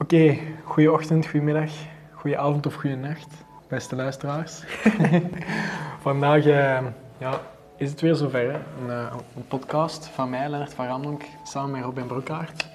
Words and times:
Oké, 0.00 0.38
goeie 0.64 0.92
ochtend, 0.92 1.26
goedemiddag, 1.26 1.70
goeie 2.12 2.38
avond 2.38 2.66
of 2.66 2.74
goede 2.74 2.96
nacht, 2.96 3.26
beste 3.68 3.96
luisteraars. 3.96 4.62
Vandaag 6.06 6.46
eh, 6.46 6.78
ja, 7.18 7.40
is 7.76 7.90
het 7.90 8.00
weer 8.00 8.14
zover, 8.14 8.52
hè? 8.52 8.58
Een, 8.82 8.90
eh, 8.90 9.14
een 9.36 9.46
podcast 9.48 10.06
van 10.06 10.30
mij, 10.30 10.48
Lennart 10.48 10.74
van 10.74 10.86
Ramdonk, 10.86 11.22
samen 11.42 11.70
met 11.70 11.82
Robin 11.82 12.06
Broekaert. 12.06 12.68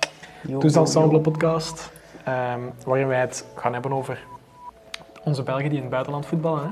Toes 0.60 0.76
Ensemble 0.76 1.20
podcast, 1.20 1.92
ehm, 2.24 2.60
waarin 2.86 3.08
wij 3.08 3.20
het 3.20 3.46
gaan 3.56 3.74
hebben 3.74 3.94
over 3.94 4.26
onze 5.24 5.44
Belgen 5.44 5.70
die 5.70 5.76
in 5.76 5.82
het 5.82 5.92
buitenland 5.92 6.26
voetballen. 6.26 6.64
Hè? 6.64 6.70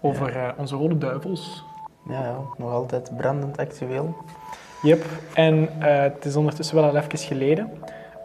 Over 0.00 0.36
eh, 0.36 0.48
onze 0.56 0.76
Rode 0.76 0.98
Duivels. 0.98 1.64
Ja, 2.08 2.20
ja, 2.20 2.38
nog 2.58 2.72
altijd 2.72 3.16
brandend 3.16 3.58
actueel. 3.58 4.16
Yep, 4.82 5.04
en 5.34 5.80
eh, 5.80 6.00
het 6.00 6.24
is 6.24 6.36
ondertussen 6.36 6.76
wel 6.76 6.84
al 6.84 6.96
even 6.96 7.18
geleden, 7.18 7.70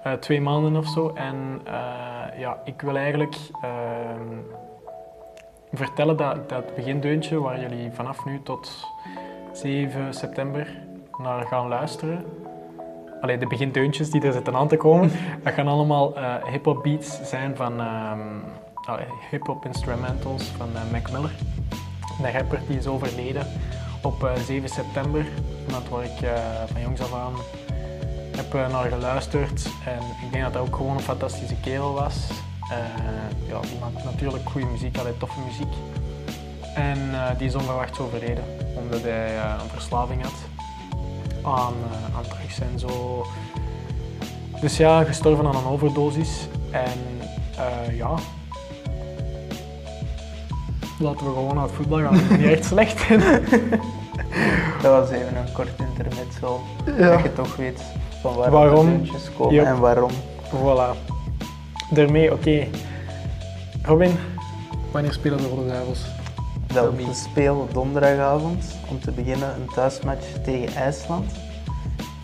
eh, 0.04 0.14
twee 0.14 0.42
maanden 0.42 0.76
of 0.76 0.88
zo. 0.88 1.12
En 1.16 1.62
eh, 1.66 2.40
ja, 2.40 2.62
ik 2.66 2.82
wil 2.82 2.98
eigenlijk 2.98 3.36
ehm, 3.62 4.38
vertellen 5.72 6.18
dat 6.18 6.50
dat 6.50 6.76
begindeuntje 6.76 7.40
waar 7.40 7.60
jullie 7.60 7.92
vanaf 7.92 8.26
nu 8.26 8.42
tot 8.44 8.88
7 9.52 10.14
september 10.14 10.68
naar 11.18 11.46
gaan 11.46 11.68
luisteren. 11.68 12.26
Allee, 13.22 13.38
de 13.38 13.48
begindeuntjes 13.48 14.10
die 14.10 14.22
er 14.22 14.34
zitten 14.34 14.56
aan 14.56 14.68
te 14.68 14.78
komen, 14.78 15.12
dat 15.44 15.54
gaan 15.54 15.68
allemaal 15.68 16.16
eh 16.16 16.46
hip-hop 16.46 16.84
beats 16.84 17.30
zijn 17.30 17.56
van 17.56 17.80
ehm, 17.80 18.40
hip-hop 19.30 19.66
instrumentals 19.66 20.44
van 20.44 20.70
Mac 20.92 21.12
Miller. 21.12 21.32
De 22.22 22.32
rapper 22.32 22.60
die 22.68 22.78
is 22.78 22.88
overleden 22.88 23.48
op 24.02 24.24
eh, 24.24 24.36
7 24.36 24.70
september. 24.70 25.26
Iemand 25.68 25.90
waar 25.90 26.04
ik 26.04 26.18
van 26.72 26.82
jongs 26.82 27.02
af 27.02 27.14
aan 27.14 27.61
heb 28.36 28.54
eh, 28.54 28.72
naar 28.72 28.90
geluisterd. 28.90 29.66
En 29.86 30.00
ik 30.26 30.32
denk 30.32 30.44
dat 30.44 30.54
hij 30.54 30.62
ook 30.62 30.76
gewoon 30.76 30.96
een 30.96 31.04
fantastische 31.04 31.56
kerel 31.56 31.94
was. 31.94 32.16
Eh, 32.70 32.78
ja, 33.48 33.60
die 33.60 33.78
maakt 33.80 34.04
natuurlijk 34.04 34.50
goede 34.50 34.68
muziek, 34.68 34.98
altijd 34.98 35.20
toffe 35.20 35.40
muziek. 35.48 35.74
En 36.76 36.98
eh, 37.14 37.38
die 37.38 37.48
is 37.48 37.56
onverwachts 37.56 38.00
overleden, 38.00 38.44
omdat 38.76 39.02
hij 39.02 39.36
een 39.38 39.70
verslaving 39.70 40.22
had 40.22 40.34
aan, 41.44 41.74
eh, 41.92 42.18
aan 42.18 42.24
drugs 42.24 42.60
en 42.60 42.80
zo. 42.80 43.26
Dus 44.62 44.78
ja, 44.78 45.04
gestorven 45.04 45.46
aan 45.46 45.56
een 45.56 45.66
overdosis. 45.66 46.48
En 46.72 47.22
eh, 47.58 47.98
ja, 47.98 48.16
laten 51.00 51.26
we 51.26 51.32
gewoon 51.34 51.56
naar 51.56 51.64
het 51.64 51.74
voetbal 51.74 52.00
gaan. 52.00 52.14
Dat 52.14 52.22
is 52.22 52.38
niet 52.38 52.48
echt 52.48 52.66
slecht. 52.66 53.10
Dat 54.82 54.92
was 54.92 55.10
even 55.10 55.38
een 55.38 55.52
kort 55.54 55.70
intermezzo. 55.80 56.62
Ja. 56.86 57.12
Dat 57.12 57.24
je 57.24 57.34
toch 57.34 57.56
weet 57.56 57.82
van 58.22 58.36
waar 58.36 58.52
Waarom? 58.52 58.86
de 58.86 58.92
deuntjes 58.92 59.30
komen 59.38 59.54
Yep. 59.54 59.66
en 59.66 59.80
waarom. 59.80 60.12
Voilà. 60.56 60.98
Daarmee, 61.90 62.34
oké. 62.34 62.68
Robin, 63.84 64.12
wanneer 64.92 65.14
spelen 65.14 65.38
de 65.38 65.48
Rode 65.48 65.68
Duivels? 65.68 66.06
Dat 66.74 66.94
wie? 66.96 67.06
we 67.06 67.14
spelen 67.14 67.68
donderdagavond 67.74 68.66
om 68.90 69.00
te 69.00 69.12
beginnen 69.12 69.56
een 69.56 69.70
thuismatch 69.74 70.26
tegen 70.44 70.76
IJsland. 70.76 71.32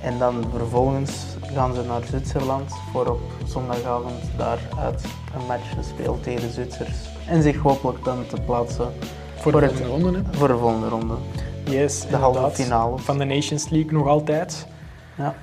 En 0.02 0.18
dan 0.18 0.45
vervolgens 0.58 1.12
gaan 1.53 1.73
ze 1.75 1.81
naar 1.88 2.02
Zwitserland 2.08 2.72
voor 2.92 3.06
op 3.08 3.20
zondagavond 3.45 4.14
daaruit 4.38 5.03
een 5.36 5.45
match 5.48 5.73
te 5.75 5.84
spelen 5.95 6.22
tegen 6.22 6.42
de 6.42 6.50
Zwitsers. 6.53 6.95
En 7.28 7.42
zich 7.42 7.58
hopelijk 7.58 8.03
dan 8.03 8.25
te 8.28 8.42
plaatsen 8.45 8.94
Voor 9.36 9.52
de 9.52 9.58
Voor 9.68 9.75
volgende 9.78 10.03
ronde, 10.03 10.20
hè? 10.31 10.38
voor 10.38 10.48
de 10.48 10.58
volgende 10.58 10.88
ronde. 10.88 11.14
Yes, 11.70 12.06
De 12.09 12.16
halve 12.16 12.50
finale. 12.52 12.98
Van 12.98 13.18
de 13.18 13.23
Nations 13.25 13.70
League 13.70 13.92
nog 13.92 14.08
altijd. 14.08 14.68
Ja. 15.18 15.36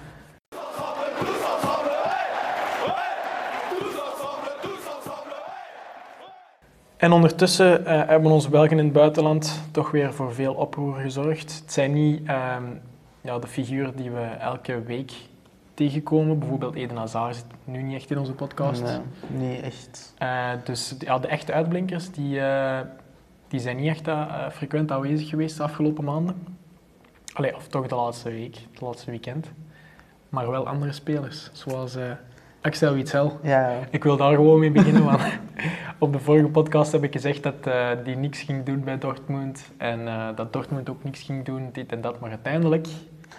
En 7.05 7.13
ondertussen 7.13 7.87
eh, 7.87 8.09
hebben 8.09 8.31
onze 8.31 8.51
Belgen 8.51 8.79
in 8.79 8.85
het 8.85 8.93
buitenland 8.93 9.61
toch 9.71 9.91
weer 9.91 10.13
voor 10.13 10.35
veel 10.35 10.55
oproer 10.55 10.95
gezorgd. 10.95 11.59
Het 11.59 11.73
zijn 11.73 11.93
niet 11.93 12.27
ehm, 12.27 12.63
ja, 13.21 13.39
de 13.39 13.47
figuren 13.47 13.97
die 13.97 14.11
we 14.11 14.21
elke 14.21 14.83
week 14.83 15.13
tegenkomen. 15.75 16.39
Bijvoorbeeld 16.39 16.75
Eden 16.75 16.97
Hazard 16.97 17.37
zit 17.37 17.45
nu 17.65 17.83
niet 17.83 17.95
echt 17.95 18.11
in 18.11 18.19
onze 18.19 18.33
podcast. 18.33 18.83
Nee, 18.83 19.51
niet 19.51 19.63
echt. 19.63 20.15
Eh, 20.19 20.51
dus 20.65 20.95
ja, 20.99 21.19
de 21.19 21.29
echte 21.29 21.53
uitblinkers 21.53 22.11
die, 22.11 22.41
eh, 22.41 22.81
die 23.49 23.61
zijn 23.61 23.77
niet 23.77 23.89
echt 23.89 24.09
frequent 24.53 24.93
aanwezig 24.93 25.29
geweest 25.29 25.57
de 25.57 25.63
afgelopen 25.63 26.05
maanden. 26.05 26.57
Allee, 27.33 27.57
of 27.57 27.69
toch 27.69 27.87
de 27.87 27.95
laatste 27.95 28.31
week, 28.31 28.59
het 28.71 28.81
laatste 28.81 29.11
weekend. 29.11 29.51
Maar 30.29 30.51
wel 30.51 30.67
andere 30.67 30.93
spelers, 30.93 31.51
zoals 31.53 31.97
Axel 32.65 32.95
Witsel. 32.95 33.39
Ja. 33.43 33.73
Ik 33.91 34.05
wil 34.05 34.17
daar 34.17 34.35
gewoon 34.35 34.59
mee 34.61 34.71
beginnen, 34.71 35.05
want 35.11 35.23
op 35.99 36.13
de 36.13 36.19
vorige 36.19 36.49
podcast 36.49 36.93
heb 36.93 37.03
ik 37.03 37.13
gezegd 37.13 37.43
dat 37.43 37.55
eh, 37.63 37.89
die 38.05 38.17
niks 38.17 38.43
ging 38.43 38.65
doen 38.65 38.85
bij 38.85 38.99
Dortmund. 38.99 39.71
En 39.77 40.09
eh, 40.09 40.29
dat 40.37 40.53
Dortmund 40.53 40.91
ook 40.91 41.05
niks 41.05 41.23
ging 41.23 41.45
doen, 41.45 41.69
dit 41.73 41.93
en 41.93 42.01
dat. 42.01 42.21
Maar 42.21 42.31
uiteindelijk 42.31 42.87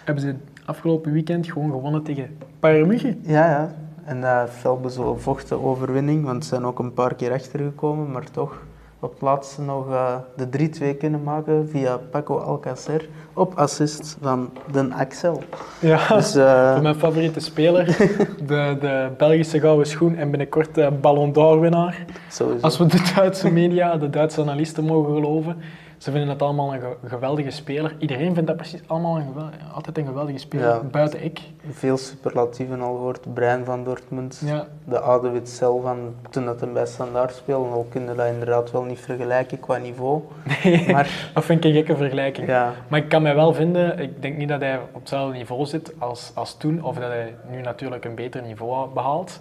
hebben 0.04 0.22
ze 0.22 0.34
afgelopen 0.64 1.12
weekend 1.12 1.46
gewoon 1.46 1.70
gewonnen 1.70 2.02
tegen 2.02 2.38
Bayern 2.60 2.86
München. 2.86 3.20
Ja, 3.22 3.48
ja. 3.48 3.74
En 4.04 4.20
dat 4.20 4.50
fel 4.50 4.80
bevochten 4.80 5.62
overwinning, 5.62 6.24
want 6.24 6.44
ze 6.44 6.48
zijn 6.48 6.64
ook 6.64 6.78
een 6.78 6.94
paar 6.94 7.14
keer 7.14 7.32
achtergekomen, 7.32 8.10
maar 8.10 8.30
toch 8.30 8.62
op 9.06 9.20
laatste 9.20 9.62
nog 9.62 9.90
eh, 9.90 10.14
de 10.36 10.70
3-2 10.94 10.98
kunnen 10.98 11.22
maken 11.22 11.68
via 11.68 11.96
Paco 12.10 12.38
Alcacer 12.38 13.08
op 13.32 13.54
assist 13.54 14.16
van 14.20 14.50
Den 14.72 14.92
Axel. 14.92 15.42
Ja. 15.80 16.06
Dus 16.16 16.34
eh, 16.34 16.80
mijn 16.80 16.94
favoriete 16.94 17.40
speler, 17.40 17.84
de, 18.46 18.76
de 18.80 19.10
Belgische 19.16 19.60
gouden 19.60 19.86
schoen 19.86 20.16
en 20.16 20.30
binnenkort 20.30 20.74
de 20.74 20.90
Ballon 21.00 21.32
d'Or 21.32 21.60
winnaar. 21.60 22.04
sowieso. 22.28 22.60
Als 22.60 22.78
we 22.78 22.86
de 22.86 23.12
Duitse 23.14 23.52
media, 23.52 23.96
de 23.96 24.10
Duitse 24.10 24.40
analisten 24.40 24.84
mogen 24.84 25.14
geloven, 25.14 25.56
ze 25.98 26.10
vinden 26.10 26.28
het 26.28 26.42
allemaal 26.42 26.74
een 26.74 26.80
ge- 26.80 26.96
geweldige 27.08 27.50
speler. 27.50 27.94
Iedereen 27.98 28.34
vindt 28.34 28.46
dat 28.48 28.56
precies 28.56 28.80
allemaal 28.86 29.16
een 29.16 29.34
altijd 29.74 29.98
een 29.98 30.06
geweldige 30.06 30.38
speler, 30.38 30.66
Ja. 30.68 30.80
buiten 30.90 31.24
ik. 31.24 31.40
Veel 31.70 31.96
superlatieven 31.96 32.80
al 32.80 32.94
gehoord. 32.94 33.34
Brian 33.34 33.64
van 33.64 33.84
Dortmund, 33.84 34.42
Ja, 34.44 34.66
de 34.84 35.00
oude 35.00 35.28
Witzel 35.30 35.80
van 35.80 36.14
toen 36.30 36.44
dat 36.44 36.60
hij 36.60 36.72
bij 36.72 36.86
Standaard 36.86 37.34
speelde. 37.34 37.68
Al 37.68 37.86
kunnen 37.90 38.16
dat 38.16 38.26
inderdaad 38.26 38.70
wel 38.70 38.82
niet 38.82 39.00
vergelijken 39.00 39.60
qua 39.60 39.76
niveau. 39.76 40.22
nee, 40.64 40.92
Maar 40.92 41.30
dat 41.34 41.44
vind 41.44 41.64
ik 41.64 41.70
een 41.70 41.76
gekke 41.76 41.96
vergelijking. 41.96 42.48
ja, 42.48 42.72
Maar 42.88 42.98
ik 43.00 43.08
kan 43.08 43.22
mij 43.22 43.34
wel 43.34 43.52
vinden, 43.54 43.98
ik 43.98 44.22
denk 44.22 44.36
niet 44.36 44.48
dat 44.48 44.60
hij 44.60 44.78
op 44.92 45.00
hetzelfde 45.00 45.36
niveau 45.36 45.66
zit 45.66 45.92
als, 45.98 46.32
als 46.34 46.56
toen, 46.56 46.82
of 46.84 46.94
dat 46.96 47.08
hij 47.08 47.34
nu 47.50 47.60
natuurlijk 47.60 48.04
een 48.04 48.14
beter 48.14 48.42
niveau 48.42 48.88
behaalt. 48.88 49.40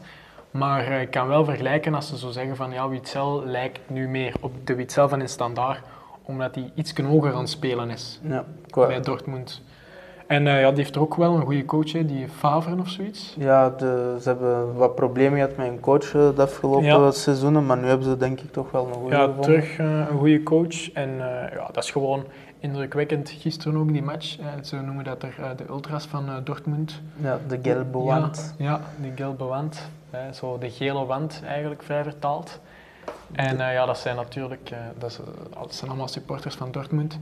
Maar 0.52 0.86
eh, 0.88 1.02
ik 1.02 1.12
kan 1.12 1.28
wel 1.28 1.46
vergelijken 1.46 1.94
als 1.96 2.08
ze 2.08 2.18
zo 2.18 2.30
zeggen 2.30 2.56
van 2.56 2.72
ja, 2.72 2.88
Witzel 2.90 3.44
lijkt 3.46 3.80
nu 3.88 4.08
meer 4.08 4.34
op 4.42 4.52
de 4.64 4.76
Witzel 4.76 5.10
van 5.10 5.22
in 5.22 5.30
standaard, 5.30 5.80
omdat 6.26 6.56
hij 6.56 6.72
iets 6.74 6.94
hoger 7.02 7.34
aan 7.34 7.40
het 7.40 7.50
spelen 7.50 7.90
is 7.90 8.20
ja, 8.24 8.44
qua, 8.70 8.88
bij 8.88 9.00
Dortmund. 9.00 9.62
En 10.28 10.48
eh, 10.48 10.60
ja, 10.60 10.70
die 10.70 10.78
heeft 10.78 10.96
er 10.96 11.02
ook 11.02 11.16
wel 11.16 11.36
een 11.36 11.42
goede 11.46 11.66
coach, 11.66 11.92
hè, 11.92 12.06
die 12.06 12.28
Favren 12.30 12.80
of 12.80 12.90
zoiets. 12.90 13.36
Ja, 13.40 13.70
de, 13.70 14.18
ze 14.22 14.30
hebben 14.30 14.74
wat 14.76 14.96
problemen 14.96 15.40
gehad 15.40 15.58
met 15.58 15.68
hun 15.68 15.80
coach 15.80 16.14
eh, 16.14 16.36
de 16.36 16.42
afgelopen 16.42 16.86
Ja. 16.86 17.12
seizoenen, 17.12 17.66
maar 17.66 17.78
nu 17.78 17.88
hebben 17.88 18.08
ze 18.08 18.18
denk 18.18 18.40
ik 18.40 18.52
toch 18.52 18.72
wel 18.72 18.88
een 18.88 18.94
goede 18.94 19.16
Ja, 19.16 19.22
gevonden. 19.22 19.44
terug 19.44 19.78
eh, 19.78 19.86
een 20.10 20.18
goede 20.18 20.44
coach. 20.44 20.92
En 20.92 21.10
ja, 21.54 21.70
dat 21.72 21.84
is 21.84 21.92
gewoon 21.92 22.24
indrukwekkend. 22.60 23.30
Gisteren 23.30 23.80
ook 23.80 23.92
die 23.94 24.04
match. 24.04 24.38
ze 24.64 24.76
noemen 24.76 25.04
dat 25.04 25.24
er 25.24 25.36
de 25.58 25.64
ultras 25.70 26.06
van 26.06 26.26
Dortmund. 26.44 27.02
Ja, 27.16 27.40
de 27.48 27.60
gelbe 27.62 27.98
wand. 27.98 28.56
Ja, 28.58 28.66
ja, 28.66 28.82
die 29.02 29.12
gelbe 29.16 29.44
wand. 29.44 29.90
Zo 30.34 30.58
de 30.58 30.70
gele 30.70 31.06
wand 31.06 31.42
eigenlijk 31.48 31.84
vrij 31.84 32.04
vertaald. 32.04 32.60
En 33.36 33.60
eh, 33.62 33.74
ja, 33.74 33.86
dat 33.86 33.98
zijn 33.98 34.16
natuurlijk 34.16 34.70
eh, 34.72 34.78
dat, 34.98 35.10
is, 35.12 35.20
eh, 35.20 35.26
dat 35.62 35.76
zijn 35.76 35.90
allemaal 35.90 36.08
supporters 36.08 36.56
van 36.56 36.72
Dortmund. 36.72 37.20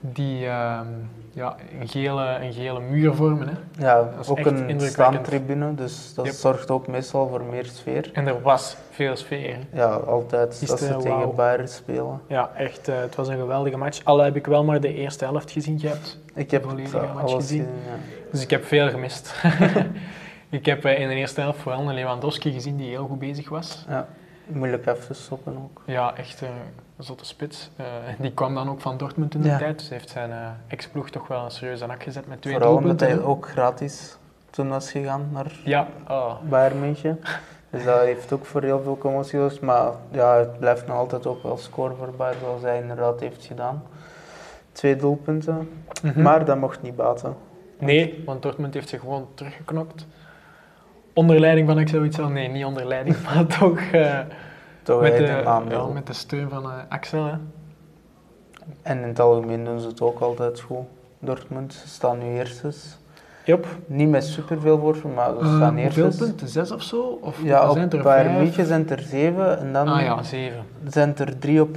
Die 0.00 0.46
ehm, 0.46 0.86
ja, 1.32 1.56
een, 1.80 1.88
gele, 1.88 2.38
een 2.40 2.52
gele 2.52 2.80
muur 2.80 3.14
vormen. 3.14 3.48
Hè. 3.48 3.54
Ja, 3.86 4.08
Dat 4.16 4.28
ook 4.28 4.38
een 4.46 4.80
staantribune, 4.80 5.74
dus 5.74 6.14
dat 6.14 6.24
Yep. 6.26 6.34
zorgt 6.34 6.70
ook 6.70 6.86
meestal 6.86 7.28
voor 7.28 7.42
meer 7.44 7.64
sfeer. 7.64 8.10
En 8.12 8.26
er 8.26 8.42
was 8.42 8.76
veel 8.90 9.16
sfeer. 9.16 9.54
hè. 9.54 9.78
Ja, 9.78 9.86
altijd 9.94 10.58
Is 10.62 10.70
als 10.70 10.80
ze 10.80 10.96
tegen. 10.96 11.34
Bayern 11.34 11.68
spelen. 11.68 12.20
Ja, 12.28 12.50
echt. 12.56 12.86
het 12.86 13.14
was 13.14 13.28
een 13.28 13.38
geweldige 13.38 13.76
match. 13.76 14.04
Al 14.04 14.18
heb 14.18 14.36
ik 14.36 14.46
wel 14.46 14.64
maar 14.64 14.80
de 14.80 14.94
eerste 14.94 15.24
helft 15.24 15.50
gezien. 15.50 15.78
Je 15.80 15.88
hebt 15.88 16.18
Ik 16.34 16.50
heb 16.50 16.62
volledige 16.64 16.98
het, 16.98 17.14
match 17.14 17.32
gezien. 17.34 17.38
gezien. 17.60 17.74
ja. 17.86 17.96
Dus 18.30 18.42
ik 18.42 18.50
heb 18.50 18.64
veel 18.64 18.88
gemist. 18.90 19.34
ik 20.50 20.66
heb 20.66 20.84
in 20.84 21.08
de 21.08 21.14
eerste 21.14 21.40
helft 21.40 21.58
vooral 21.58 21.88
een 21.88 21.94
Lewandowski 21.94 22.52
gezien 22.52 22.76
die 22.76 22.88
heel 22.88 23.06
goed 23.06 23.18
bezig 23.18 23.48
was. 23.48 23.84
Ja, 23.88 24.06
moeilijk 24.46 24.86
even 24.86 25.06
te 25.06 25.14
stoppen 25.14 25.56
ook. 25.56 25.82
Ja, 25.86 26.16
echt 26.16 26.40
een 26.40 26.48
zotte 27.04 27.24
spits. 27.24 27.70
Eh, 27.76 27.84
die 28.18 28.32
kwam 28.32 28.54
dan 28.54 28.68
ook 28.68 28.80
van 28.80 28.96
Dortmund 28.96 29.34
in 29.34 29.42
de 29.42 29.48
Ja. 29.48 29.58
tijd. 29.58 29.78
Dus 29.78 29.88
heeft 29.88 30.08
zijn 30.10 30.30
eh, 30.30 30.48
ex-ploeg 30.66 31.10
toch 31.10 31.26
wel 31.28 31.44
een 31.44 31.50
serieuze 31.50 31.86
nak 31.86 32.02
gezet 32.02 32.26
met 32.26 32.42
twee 32.42 32.54
Vooral 32.54 32.76
omdat 32.76 32.98
doelpunten. 32.98 33.24
hij 33.24 33.32
ook 33.32 33.48
gratis 33.48 34.16
toen 34.50 34.68
was 34.68 34.90
gegaan 34.90 35.28
naar 35.32 35.52
Ja, 35.64 35.88
oh, 36.08 36.34
Bayern 36.48 36.80
München. 36.80 37.20
Dus 37.70 37.84
dat 37.84 38.00
heeft 38.00 38.32
ook 38.32 38.46
voor 38.46 38.62
heel 38.62 38.82
veel 38.82 38.98
commotie 38.98 39.30
gezorgd. 39.30 39.60
Maar 39.60 39.90
ja, 40.10 40.36
het 40.36 40.58
blijft 40.58 40.86
nog 40.86 40.96
altijd 40.96 41.26
ook 41.26 41.42
wel 41.42 41.56
scoren 41.56 41.96
voor 41.96 42.10
Bayern, 42.16 42.38
zoals 42.40 42.62
hij 42.62 42.80
inderdaad 42.80 43.20
heeft 43.20 43.44
gedaan. 43.44 43.82
Twee 44.72 44.96
doelpunten, 44.96 45.70
mhm. 46.02 46.22
maar 46.22 46.44
dat 46.44 46.56
mocht 46.58 46.82
niet 46.82 46.96
baten. 46.96 47.36
Nee, 47.78 48.22
want 48.26 48.42
Dortmund 48.42 48.74
heeft 48.74 48.88
zich 48.88 49.00
gewoon 49.00 49.28
teruggeknokt. 49.34 50.06
Onder 51.16 51.40
leiding 51.40 51.68
van 51.68 51.78
Axel 51.78 52.00
Witsel, 52.00 52.28
nee, 52.28 52.48
niet 52.48 52.64
onder 52.64 52.86
leiding, 52.86 53.16
maar 53.24 53.46
toch 53.46 53.78
eh, 53.80 54.18
Toch 54.82 55.00
met, 55.00 55.16
de, 55.16 55.40
ja, 55.68 55.86
met 55.94 56.06
de 56.06 56.12
steun 56.12 56.48
van 56.48 56.64
eh, 56.64 56.70
Axel. 56.88 57.24
Hè. 57.24 57.34
En 58.82 58.98
in 59.02 59.08
het 59.08 59.20
algemeen 59.20 59.64
doen 59.64 59.80
ze 59.80 59.86
het 59.88 60.00
ook 60.00 60.20
altijd 60.20 60.60
goed. 60.60 60.84
Dortmund 61.18 61.72
ze 61.74 61.88
staan 61.88 62.18
nu 62.18 62.24
eerstes. 62.24 62.98
Jop. 63.44 63.66
Niet 63.86 64.08
met 64.08 64.24
superveel 64.24 64.78
voorsprong, 64.78 65.14
maar 65.14 65.30
ze 65.38 65.44
Uh, 65.44 65.56
staan 65.56 65.78
hoeveel 65.78 66.04
eerstes. 66.04 66.26
punten? 66.26 66.48
Zes 66.48 66.70
of 66.70 66.82
zo? 66.82 67.18
Of 67.22 67.42
Ja, 67.42 67.62
er 67.62 67.68
op 67.68 67.76
zijn 67.76 67.90
er? 67.90 68.30
München 68.30 68.66
zijn 68.66 68.88
er 68.90 68.98
zeven 69.00 69.58
en 69.58 69.72
dan 69.72 69.88
Ah 69.88 70.00
ja, 70.02 70.22
zeven. 70.22 70.64
zijn 70.88 71.16
er 71.16 71.38
drie 71.38 71.60
op 71.62 71.76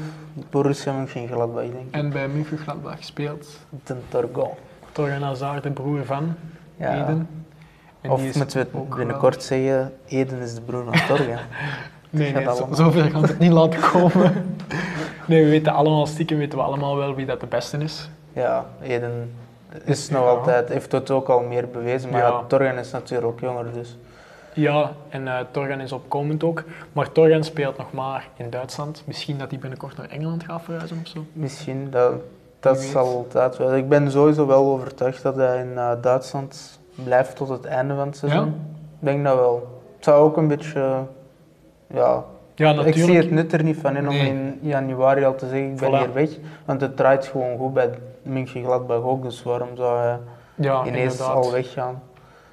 Borussia 0.50 0.94
Mönchengladbach, 0.94 1.62
denk 1.64 1.74
ik. 1.74 1.92
En 1.92 2.10
bij 2.10 2.28
München 2.28 2.58
Gladbach 2.58 2.98
gespeeld. 2.98 3.60
De 3.86 3.96
Torgo. 4.10 4.58
Torgan 4.92 5.22
Hazard, 5.22 5.64
de 5.64 5.72
broer 5.72 6.06
van 6.06 6.34
Ja. 6.76 7.04
Eden. 7.04 7.28
En 8.02 8.10
Of 8.12 8.22
moeten 8.36 8.58
we 8.58 8.60
het 8.80 8.96
binnenkort 8.96 9.44
zeggen, 9.44 9.94
Eden 10.08 10.40
is 10.40 10.56
de 10.56 10.62
broer 10.62 10.84
van 10.84 11.18
wel- 11.18 11.28
Nee, 12.10 12.34
nee, 12.34 12.44
zo, 12.56 12.68
zover 12.72 13.12
kan 13.12 13.22
het 13.22 13.40
niet 13.40 13.52
laten 13.52 13.80
komen. 13.80 14.56
nee, 15.28 15.44
we 15.44 15.50
weten 15.50 15.74
allemaal, 15.74 16.06
stiekem 16.06 16.38
weten 16.38 16.58
we 16.58 16.64
allemaal 16.64 16.96
wel 16.96 17.16
wie 17.16 17.26
dat 17.26 17.40
de 17.40 17.46
beste 17.46 17.78
is. 17.78 18.10
ja, 18.34 18.66
Eden 18.82 19.34
is 19.84 20.10
nog 20.10 20.26
altijd, 20.26 20.70
heeft 20.70 20.92
het 20.92 21.12
ook 21.12 21.28
al 21.30 21.42
meer 21.42 21.68
bewezen, 21.70 22.10
maar 22.10 22.22
Ja. 22.22 22.44
Torgen 22.48 22.78
is 22.78 22.92
natuurlijk 22.92 23.28
ook 23.28 23.40
jonger, 23.40 23.66
dus 23.74 23.98
Ja, 24.54 24.92
en 25.10 25.28
eh 25.28 25.40
Torgan 25.52 25.80
is 25.80 25.92
opkomend 25.92 26.44
ook. 26.44 26.64
Maar 26.94 27.12
Torgan 27.12 27.44
speelt 27.44 27.78
nog 27.78 27.92
maar 27.92 28.28
in 28.36 28.50
Duitsland. 28.50 29.04
Misschien 29.06 29.38
dat 29.38 29.50
hij 29.50 29.60
binnenkort 29.60 29.98
naar 29.98 30.10
Engeland 30.10 30.44
gaat 30.44 30.62
verhuizen 30.64 30.98
of 31.04 31.08
zo. 31.08 31.26
misschien, 31.34 31.88
dat, 31.92 32.12
dat 32.60 32.80
zal 32.80 33.06
altijd 33.16 33.58
wel. 33.58 33.76
Ik 33.76 33.90
ben 33.90 34.12
sowieso 34.12 34.48
wel 34.48 34.66
overtuigd 34.66 35.22
dat 35.24 35.36
hij 35.36 35.60
in 35.60 35.80
Duitsland 36.02 36.79
blijft 37.04 37.36
tot 37.36 37.50
het 37.50 37.66
einde 37.66 37.96
van 37.96 38.08
het 38.08 38.18
seizoen. 38.18 38.48
Ik 38.48 39.06
denk 39.06 39.24
dat 39.24 39.36
wel. 39.36 39.82
Het 39.96 40.04
zou 40.04 40.24
ook 40.24 40.38
een 40.38 40.48
beetje, 40.48 40.80
ja, 41.94 42.24
Ja, 42.56 42.70
ik 42.70 42.76
natuurlijk. 42.76 42.96
zie 42.96 43.18
het 43.18 43.32
nut 43.32 43.54
er 43.54 43.64
niet 43.64 43.78
van 43.78 43.96
in 43.96 44.08
om 44.10 44.16
in 44.16 44.60
januari 44.62 45.26
al 45.26 45.36
te 45.36 45.46
zeggen, 45.48 45.72
ik 45.72 45.78
ben 45.80 45.90
Voilà. 45.90 45.98
hier 45.98 46.14
weg. 46.14 46.30
Want 46.66 46.82
het 46.82 46.98
draait 46.98 47.26
gewoon 47.26 47.58
goed 47.58 47.74
bij 47.74 47.90
München 48.22 48.64
Gladbach 48.64 49.02
ook, 49.02 49.24
dus 49.24 49.44
waarom 49.44 49.70
zou 49.76 50.00
hij 50.00 50.20
ja, 50.56 50.86
ineens 50.86 51.12
inderdaad. 51.12 51.46
al 51.46 51.52
weggaan? 51.52 52.02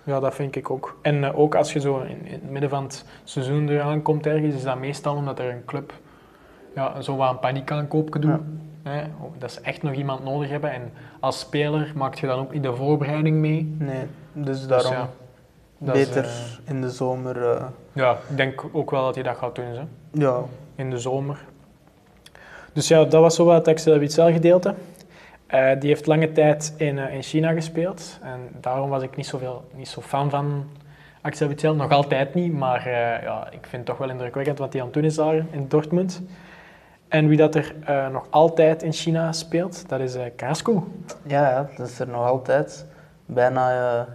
Ja, 0.02 0.20
dat 0.20 0.34
vind 0.34 0.56
ik 0.56 0.70
ook. 0.70 0.98
En 1.02 1.25
eh, 1.25 1.38
ook 1.38 1.54
als 1.54 1.72
je 1.72 1.81
zo 1.81 1.98
in, 1.98 2.26
in 2.26 2.32
het 2.32 2.50
midden 2.50 2.70
van 2.70 2.82
het 2.82 3.04
seizoen 3.25 3.69
eraan 3.69 4.02
komt 4.02 4.26
ergens, 4.26 4.54
is 4.54 4.62
dat 4.62 4.78
meestal 4.78 5.16
omdat 5.16 5.38
er 5.38 5.50
een 5.50 5.64
club 5.64 5.93
ja, 6.75 7.00
zo 7.00 7.16
wat 7.16 7.31
een 7.31 7.38
paniekaankoop 7.38 8.10
kan 8.10 8.20
doen. 8.20 8.60
Hè, 8.82 9.02
dat 9.38 9.52
ze 9.52 9.60
echt 9.60 9.82
nog 9.82 9.93
iemand 9.93 10.25
nodig 10.25 10.50
hebben. 10.50 10.72
En 10.72 10.93
als 11.20 11.38
speler 11.38 11.93
maak 11.94 12.14
je 12.14 12.26
dan 12.26 12.38
ook 12.38 12.52
niet 12.52 12.62
de 12.62 12.75
voorbereiding 12.75 13.37
mee. 13.37 13.76
Nee, 13.78 14.02
dus 14.44 14.58
Dus 14.58 14.66
daarom 14.66 14.92
ja, 14.92 15.08
dat 15.78 15.96
is, 15.96 16.06
beter 16.06 16.24
eh, 16.24 16.30
in 16.64 16.80
de 16.80 16.90
zomer. 16.90 17.50
eh, 17.50 17.64
ja, 17.92 18.12
ik 18.28 18.36
denk 18.36 18.64
ook 18.72 18.90
wel 18.90 19.04
dat 19.04 19.14
hij 19.14 19.24
dat 19.24 19.36
gaat 19.36 19.54
doen. 19.54 19.88
Ja, 20.10 20.40
in 20.74 20.90
de 20.90 20.98
zomer. 20.98 21.44
Dus 22.72 22.88
ja, 22.88 23.04
dat 23.04 23.20
was 23.20 23.34
zo 23.34 23.44
wat 23.44 23.66
het 23.66 23.68
Axel 23.68 24.32
gedeelte. 24.32 24.74
Eh, 25.46 25.80
die 25.80 25.88
heeft 25.88 26.06
lange 26.06 26.32
tijd 26.32 26.74
in, 26.76 26.98
in 26.98 27.22
China 27.22 27.52
gespeeld. 27.52 28.18
En 28.22 28.40
daarom 28.60 28.90
was 28.90 29.02
ik 29.02 29.16
niet, 29.16 29.26
zoveel, 29.26 29.64
niet 29.74 29.88
zo 29.88 30.00
fan 30.00 30.30
van 30.30 30.64
Axel 31.22 31.48
Witsel. 31.48 31.74
Nog 31.74 31.90
altijd 31.90 32.34
niet, 32.34 32.52
maar 32.52 32.88
ja, 33.22 33.46
ik 33.50 33.58
vind 33.66 33.72
het 33.72 33.84
toch 33.84 33.98
wel 33.98 34.10
indrukwekkend 34.10 34.58
wat 34.58 34.72
hij 34.72 34.80
aan 34.80 34.86
het 34.86 34.96
doen 34.96 35.04
is 35.04 35.14
daar 35.14 35.34
in 35.34 35.68
Dortmund. 35.68 36.22
En 37.08 37.28
wie 37.28 37.36
dat 37.36 37.54
er 37.54 37.74
nog 38.12 38.26
altijd 38.30 38.82
in 38.82 38.92
China 38.92 39.32
speelt, 39.32 39.88
dat 39.88 40.00
is 40.00 40.16
Carrasco. 40.36 40.88
ja, 41.22 41.50
ja, 41.50 41.68
dat 41.76 41.88
is 41.88 41.98
er 41.98 42.08
nog 42.08 42.26
altijd. 42.26 42.86
Bijna 43.26 44.06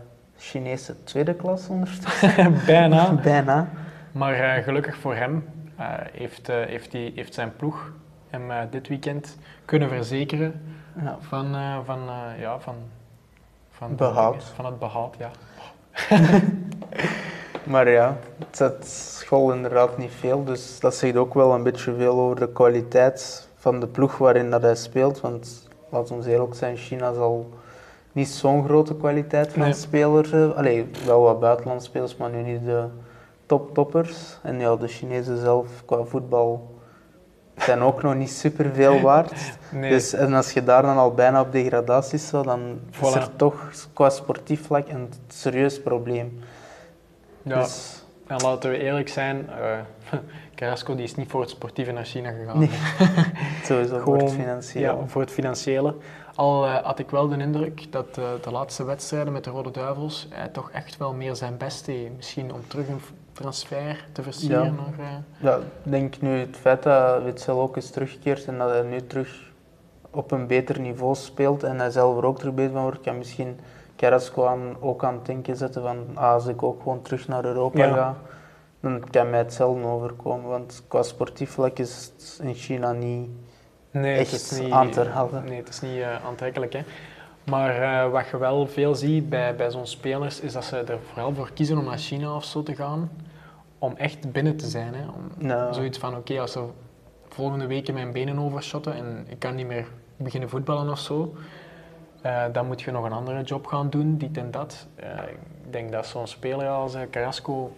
Chinese 0.41 1.03
tweede 1.03 1.33
klas 1.33 1.67
ondertussen. 1.67 2.55
Bijna. 2.65 3.13
Bijna. 3.23 3.69
Maar 4.11 4.33
eh, 4.33 4.63
gelukkig 4.63 4.95
voor 4.95 5.15
hem 5.15 5.45
eh, 5.77 5.85
heeft, 6.11 6.49
eh, 6.49 6.55
heeft, 6.65 6.91
hij, 6.91 7.11
heeft 7.15 7.33
zijn 7.33 7.55
ploeg 7.55 7.91
hem 8.29 8.69
dit 8.69 8.87
weekend 8.87 9.37
kunnen 9.65 9.89
verzekeren 9.89 10.61
Ja. 11.03 11.17
Van, 11.19 11.55
van, 11.85 11.99
ja, 12.39 12.59
van, 12.59 12.75
van, 13.69 13.95
Behoud. 13.95 14.43
van 14.43 14.65
het 14.65 14.79
behoud, 14.79 15.15
ja. 15.17 15.31
Maar 17.63 17.89
ja, 17.89 18.17
het 18.39 18.57
zet 18.57 18.87
school 18.87 19.53
inderdaad 19.53 19.97
niet 19.97 20.11
veel, 20.11 20.43
dus 20.43 20.79
dat 20.79 20.95
zegt 20.95 21.15
ook 21.15 21.33
wel 21.33 21.53
een 21.53 21.63
beetje 21.63 21.95
veel 21.95 22.19
over 22.19 22.39
de 22.39 22.51
kwaliteit 22.51 23.47
van 23.55 23.79
de 23.79 23.87
ploeg 23.87 24.17
waarin 24.17 24.49
dat 24.49 24.61
hij 24.61 24.75
speelt. 24.75 25.21
Want 25.21 25.67
laat 25.89 26.11
ons 26.11 26.25
eerlijk 26.25 26.55
zijn, 26.55 26.77
China 26.77 27.13
zal 27.13 27.49
niet 28.11 28.27
zo'n 28.27 28.63
grote 28.65 28.95
kwaliteit 28.95 29.51
van 29.53 29.61
Nee. 29.61 29.73
spelers 29.73 30.31
hebben. 30.31 30.55
Allee, 30.55 30.89
wel 31.05 31.21
wat 31.21 31.39
buitenlandse 31.39 31.87
spelers, 31.87 32.15
maar 32.17 32.29
nu 32.29 32.41
niet 32.41 32.65
de 32.65 32.85
top-toppers. 33.45 34.37
En 34.43 34.59
ja, 34.59 34.75
de 34.75 34.87
Chinezen 34.87 35.37
zelf 35.37 35.67
qua 35.85 36.03
voetbal 36.03 36.75
zijn 37.57 37.81
ook 37.81 38.01
nog 38.01 38.15
niet 38.15 38.31
super 38.31 38.69
veel 38.73 38.99
waard. 39.09 39.33
Nee, 39.71 39.89
Dus, 39.89 40.13
en 40.13 40.33
als 40.33 40.51
je 40.51 40.63
daar 40.63 40.81
dan 40.81 40.97
al 40.97 41.13
bijna 41.13 41.41
op 41.41 41.51
degradatie 41.51 42.19
staat, 42.19 42.43
dan 42.45 42.79
is 43.01 43.13
er 43.15 43.35
toch 43.35 43.71
qua 43.93 44.09
sportief 44.09 44.65
vlak 44.65 44.87
een 44.89 45.09
serieus 45.27 45.81
probleem. 45.81 46.39
ja. 47.41 47.59
Dus, 47.59 48.03
En 48.27 48.37
laten 48.41 48.69
we 48.69 48.77
eerlijk 48.77 49.09
zijn, 49.09 49.49
eh 49.49 49.77
Carrasco 50.55 50.95
die 50.95 51.03
is 51.03 51.15
niet 51.15 51.29
voor 51.29 51.41
het 51.41 51.49
sportieve 51.49 51.91
naar 51.91 52.05
China 52.05 52.31
gegaan. 52.31 52.59
Nee. 52.59 52.69
sowieso 53.63 53.93
voor 53.93 54.01
Gewoon, 54.01 54.19
het 54.19 54.31
financieel. 54.31 54.97
Ja, 54.99 55.07
voor 55.07 55.21
het 55.21 55.31
financiële. 55.31 55.95
Al 56.41 56.65
eh, 56.65 56.75
had 56.83 56.99
ik 56.99 57.09
wel 57.09 57.27
de 57.27 57.37
indruk 57.37 57.91
dat 57.91 58.17
eh, 58.17 58.23
de 58.41 58.51
laatste 58.51 58.83
wedstrijden 58.83 59.33
met 59.33 59.43
de 59.43 59.49
Rode 59.49 59.71
Duivels 59.71 60.27
hij 60.29 60.47
toch 60.47 60.71
echt 60.71 60.97
wel 60.97 61.13
meer 61.13 61.35
zijn 61.35 61.57
best 61.57 61.85
deed. 61.85 62.15
Misschien 62.15 62.53
om 62.53 62.67
terug 62.67 62.87
een 62.87 63.01
transfer 63.31 64.05
te 64.11 64.23
versieren. 64.23 64.77
Ja. 64.97 65.23
Ja, 65.37 65.55
ik 65.55 65.91
denk 65.91 66.21
nu 66.21 66.39
het 66.39 66.57
feit 66.57 66.83
dat 66.83 67.23
Witzel 67.23 67.61
ook 67.61 67.77
is 67.77 67.89
teruggekeerd 67.89 68.45
en 68.45 68.57
dat 68.57 68.69
hij 68.69 68.81
nu 68.81 69.07
terug 69.07 69.51
op 70.11 70.31
een 70.31 70.47
beter 70.47 70.79
niveau 70.79 71.15
speelt 71.15 71.63
en 71.63 71.79
hij 71.79 71.89
zelf 71.89 72.17
er 72.17 72.25
ook 72.25 72.39
terug 72.39 72.53
beter 72.53 72.71
van 72.73 72.81
wordt, 72.81 73.01
kan 73.01 73.17
misschien 73.17 73.59
Carrasco 73.95 74.45
aan, 74.45 74.75
ook 74.79 75.03
aan 75.03 75.13
het 75.13 75.25
denken 75.25 75.55
zetten 75.55 75.81
van 75.81 75.97
ah, 76.13 76.33
als 76.33 76.47
ik 76.47 76.63
ook 76.63 76.81
gewoon 76.81 77.01
terug 77.01 77.27
naar 77.27 77.45
Europa 77.45 77.85
Ja. 77.85 77.93
ga, 77.93 78.15
dan 78.79 79.03
kan 79.09 79.29
mij 79.29 79.39
hetzelfde 79.39 79.85
overkomen. 79.85 80.49
Want 80.49 80.83
qua 80.87 81.03
sportief 81.03 81.51
vlak 81.51 81.77
is 81.77 82.11
het 82.15 82.39
in 82.43 82.53
China 82.53 82.91
niet 82.91 83.29
nee, 83.91 84.17
het 84.17 84.31
is 84.31 84.59
niet, 84.59 84.71
aan 84.71 84.89
te 84.89 85.03
halen. 85.03 85.43
Nee, 85.43 85.57
het 85.57 85.69
is 85.69 85.81
niet 85.81 85.99
eh, 86.01 86.25
aantrekkelijk. 86.25 86.73
Hè. 86.73 86.81
Maar 87.43 87.81
eh, 87.81 88.11
wat 88.11 88.27
je 88.29 88.37
wel 88.37 88.67
veel 88.67 88.95
ziet 88.95 89.29
bij, 89.29 89.55
bij 89.55 89.71
zo'n 89.71 89.87
spelers, 89.87 90.39
is 90.39 90.53
dat 90.53 90.65
ze 90.65 90.77
er 90.77 90.99
vooral 91.07 91.33
voor 91.33 91.51
kiezen 91.53 91.77
om 91.77 91.85
naar 91.85 91.97
China 91.97 92.35
of 92.35 92.43
zo 92.43 92.63
te 92.63 92.75
gaan. 92.75 93.11
Om 93.79 93.95
echt 93.97 94.31
binnen 94.31 94.57
te 94.57 94.67
zijn. 94.67 94.93
Hè. 94.93 95.03
Om, 95.07 95.73
Zoiets 95.73 95.97
van, 95.97 96.15
oké, 96.15 96.39
als 96.39 96.55
er 96.55 96.63
volgende 97.29 97.67
week 97.67 97.93
mijn 97.93 98.11
benen 98.11 98.39
overshotten 98.39 98.93
en 98.93 99.25
ik 99.29 99.39
kan 99.39 99.55
niet 99.55 99.67
meer 99.67 99.87
beginnen 100.17 100.49
voetballen 100.49 100.91
of 100.91 100.99
zo, 100.99 101.35
eh, 102.21 102.43
dan 102.51 102.67
moet 102.67 102.81
je 102.81 102.91
nog 102.91 103.05
een 103.05 103.11
andere 103.11 103.41
job 103.41 103.67
gaan 103.67 103.89
doen, 103.89 104.17
dit 104.17 104.37
en 104.37 104.51
dat. 104.51 104.87
Eh, 104.95 105.09
ik 105.29 105.71
denk 105.73 105.91
dat 105.91 106.07
zo'n 106.07 106.27
speler 106.27 106.67
als 106.67 106.93
eh, 106.93 107.01
Carrasco 107.11 107.71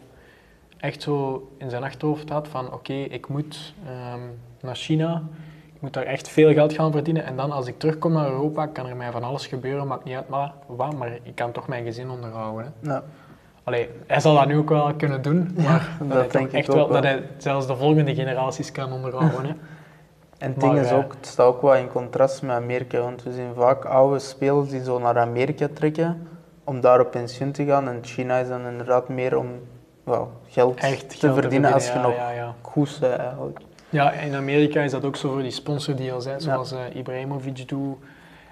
echt 0.78 1.02
zo 1.02 1.48
in 1.58 1.70
zijn 1.70 1.84
achterhoofd 1.84 2.30
had 2.30 2.48
van, 2.48 2.74
oké, 2.74 2.94
ik 2.94 3.28
moet 3.28 3.74
ehm, 3.86 4.22
naar 4.62 4.76
China, 4.76 5.24
moet 5.84 5.94
daar 5.94 6.04
echt 6.04 6.28
veel 6.28 6.54
geld 6.54 6.74
gaan 6.74 6.92
verdienen 6.92 7.26
en 7.26 7.36
dan 7.36 7.52
als 7.52 7.68
ik 7.68 7.80
terugkom 7.80 8.12
naar 8.12 8.30
Europa, 8.30 8.66
kan 8.66 8.88
er 8.88 8.96
mij 8.96 9.12
van 9.12 9.24
alles 9.24 9.48
gebeuren, 9.48 9.88
maakt 9.88 10.04
niet 10.04 10.16
uit 10.16 10.30
maar, 10.30 10.52
wat, 10.66 10.94
maar 10.94 11.18
ik 11.24 11.36
kan 11.36 11.52
toch 11.52 11.68
mijn 11.68 11.84
gezin 11.84 12.10
onderhouden. 12.10 12.66
Hè. 12.66 12.88
nou, 12.88 13.04
Allee, 13.64 13.90
hij 14.08 14.20
zal 14.20 14.36
dat 14.36 14.48
nu 14.48 14.58
ook 14.58 14.70
wel 14.70 14.94
kunnen 14.94 15.22
doen, 15.22 15.56
maar 15.56 15.90
dat, 16.00 16.10
dat 16.10 16.32
denk 16.32 16.48
ik 16.48 16.54
echt 16.54 16.70
ook 16.70 16.76
wel, 16.76 16.90
wel. 16.90 17.02
dat 17.02 17.04
hij 17.04 17.24
zelfs 17.38 17.68
de 17.68 17.76
volgende 17.76 18.16
generaties 18.16 18.72
kan 18.72 18.92
onderhouden. 18.92 19.46
Hè. 19.46 19.54
En 20.38 20.52
het 20.52 20.60
ding 20.60 20.78
is 20.78 20.90
eh, 20.90 20.98
ook, 20.98 21.14
het 21.14 21.26
staat 21.26 21.48
ook 21.48 21.62
wel 21.62 21.76
in 21.76 21.88
contrast 21.88 22.42
met 22.42 22.56
Amerika, 22.56 23.00
want 23.00 23.24
we 23.24 23.34
zien 23.34 23.54
vaak 23.56 23.86
oude 23.86 24.20
spelers 24.20 24.70
die 24.70 24.84
zo 24.84 25.00
naar 25.00 25.18
Amerika 25.18 25.68
trekken 25.74 26.28
om 26.64 26.82
daar 26.82 27.00
op 27.00 27.12
pensioen 27.12 27.52
te 27.52 27.66
gaan. 27.66 27.88
En 27.88 28.00
China 28.02 28.38
is 28.38 28.48
dan 28.48 28.66
inderdaad 28.66 29.10
meer 29.10 29.38
om 29.38 29.48
wel, 30.04 30.32
geld, 30.48 30.80
Echt 30.80 31.10
te 31.10 31.18
geld 31.18 31.34
verdienen 31.34 31.74
als 31.74 31.88
je 31.88 31.94
ja, 31.94 32.02
nog 32.02 32.16
Ja, 32.16 32.30
ja. 32.30 32.56
bent 32.76 33.02
eigenlijk. 33.02 33.60
Ja, 33.94 34.12
in 34.12 34.36
Amerika 34.36 34.82
is 34.82 34.92
dat 34.92 35.06
ook 35.06 35.16
zo 35.16 35.32
voor 35.32 35.42
die 35.42 35.52
sponsordeals, 35.52 36.26
hè, 36.26 36.40
zoals 36.40 36.72
eh, 36.72 36.80
Ibrahimovic 36.94 37.68
doet 37.68 37.98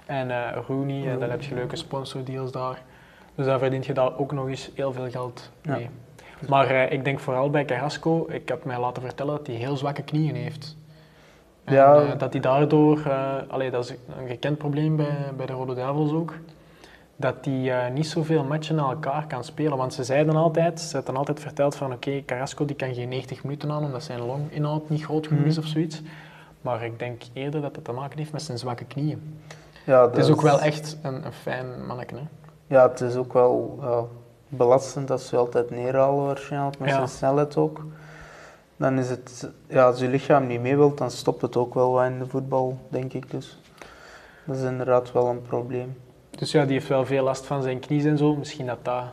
en 0.05 0.31
eh, 0.31 0.57
Rooney. 0.67 1.07
En 1.12 1.19
dan 1.19 1.29
heb 1.29 1.41
je 1.41 1.55
leuke 1.55 1.75
sponsordeals 1.75 2.51
daar. 2.51 2.81
Dus 3.36 3.45
daar 3.45 3.60
verdient 3.60 3.86
je 3.86 3.93
daar 3.93 4.17
ook 4.17 4.31
nog 4.31 4.48
eens 4.48 4.69
heel 4.75 4.93
veel 4.93 5.10
geld 5.10 5.51
Ja. 5.62 5.75
mee. 5.75 5.89
Maar 6.50 6.67
eh, 6.67 6.91
ik 6.91 7.03
denk 7.03 7.19
vooral 7.19 7.50
bij 7.50 7.65
Carrasco, 7.65 8.25
ik 8.29 8.48
heb 8.50 8.65
mij 8.65 8.79
laten 8.79 9.01
vertellen 9.01 9.38
dat 9.38 9.48
hij 9.48 9.55
heel 9.55 9.77
zwakke 9.77 10.01
knieën 10.03 10.36
heeft. 10.36 10.77
En, 11.63 11.74
Ja. 11.74 12.15
dat 12.15 12.31
hij 12.33 12.41
daardoor, 12.41 13.12
allee, 13.48 13.71
dat 13.71 13.83
is 13.83 13.89
een 14.19 14.27
gekend 14.27 14.57
probleem 14.57 14.95
bij, 14.95 15.15
bij 15.38 15.45
de 15.45 15.53
Rode 15.53 15.74
Duivels 15.74 16.12
ook, 16.12 16.33
dat 17.22 17.36
hij 17.42 17.86
eh, 17.86 17.94
niet 17.94 18.08
zoveel 18.08 18.44
matchen 18.44 18.75
na 18.75 18.90
elkaar 18.90 19.28
kan 19.28 19.44
spelen. 19.44 19.78
Want 19.78 19.94
ze 19.94 20.04
zeiden 20.04 20.36
altijd, 20.36 20.80
ze 20.80 20.96
hadden 20.96 21.16
altijd 21.16 21.40
verteld 21.40 21.75
van 21.75 21.92
oké, 21.94 22.24
Carrasco 22.25 22.66
die 22.66 22.75
kan 22.75 22.94
geen 22.94 23.10
90 23.10 23.44
minuten 23.44 23.72
aan 23.72 23.84
omdat 23.84 24.04
zijn 24.04 24.20
longinhoud 24.25 24.90
niet 24.90 25.04
groot 25.04 25.28
genoeg 25.28 25.46
is 25.46 25.56
Mhm. 25.58 25.66
of 25.66 25.72
zoiets. 25.72 26.01
Maar 26.62 26.84
ik 26.84 27.00
denk 27.00 27.22
eerder 27.34 27.62
dat 27.62 27.75
dat 27.75 27.84
te 27.84 27.92
maken 27.92 28.18
heeft 28.18 28.32
met 28.32 28.42
zijn 28.42 28.58
zwakke 28.58 28.86
knieën. 28.86 29.40
Ja, 29.86 30.01
Het 30.08 30.18
is 30.18 30.30
ook 30.30 30.42
wel 30.42 30.60
echt 30.60 30.98
een, 31.01 31.25
een 31.25 31.34
fijn 31.34 31.86
manneke. 31.86 32.16
Hè? 32.16 32.22
Ja, 32.68 32.90
het 32.90 33.01
is 33.01 33.16
ook 33.16 33.34
wel 33.34 33.78
ja, 33.82 34.04
belastend 34.48 35.08
dat 35.08 35.22
ze 35.22 35.38
altijd 35.38 35.70
neerhalen 35.70 36.25
waarschijnlijk, 36.25 36.80
met 36.80 36.90
Ja. 36.90 36.96
zijn 36.96 37.08
snelheid 37.08 37.58
ook. 37.58 37.86
Dan 38.78 38.98
is 39.00 39.10
het, 39.10 39.50
ja, 39.68 39.86
als 39.86 40.00
je 40.00 40.08
lichaam 40.08 40.48
niet 40.48 40.62
mee 40.62 40.75
wilt, 40.78 40.98
dan 40.98 41.12
stopt 41.12 41.42
het 41.42 41.58
ook 41.58 41.74
wel 41.74 41.92
wat 41.92 42.06
in 42.06 42.20
de 42.20 42.25
voetbal, 42.28 42.78
denk 42.90 43.13
ik 43.13 43.32
dus. 43.32 43.60
Dat 44.46 44.56
is 44.56 44.63
inderdaad 44.63 45.12
wel 45.12 45.28
een 45.28 45.42
probleem. 45.42 45.98
Dus 46.31 46.51
ja, 46.51 46.63
die 46.65 46.73
heeft 46.73 46.88
wel 46.88 47.05
veel 47.05 47.23
last 47.23 47.45
van 47.45 47.61
zijn 47.63 47.79
knieën 47.79 48.07
en 48.09 48.17
zo. 48.17 48.35
Misschien 48.35 48.65
dat 48.65 48.77
dat 48.85 49.03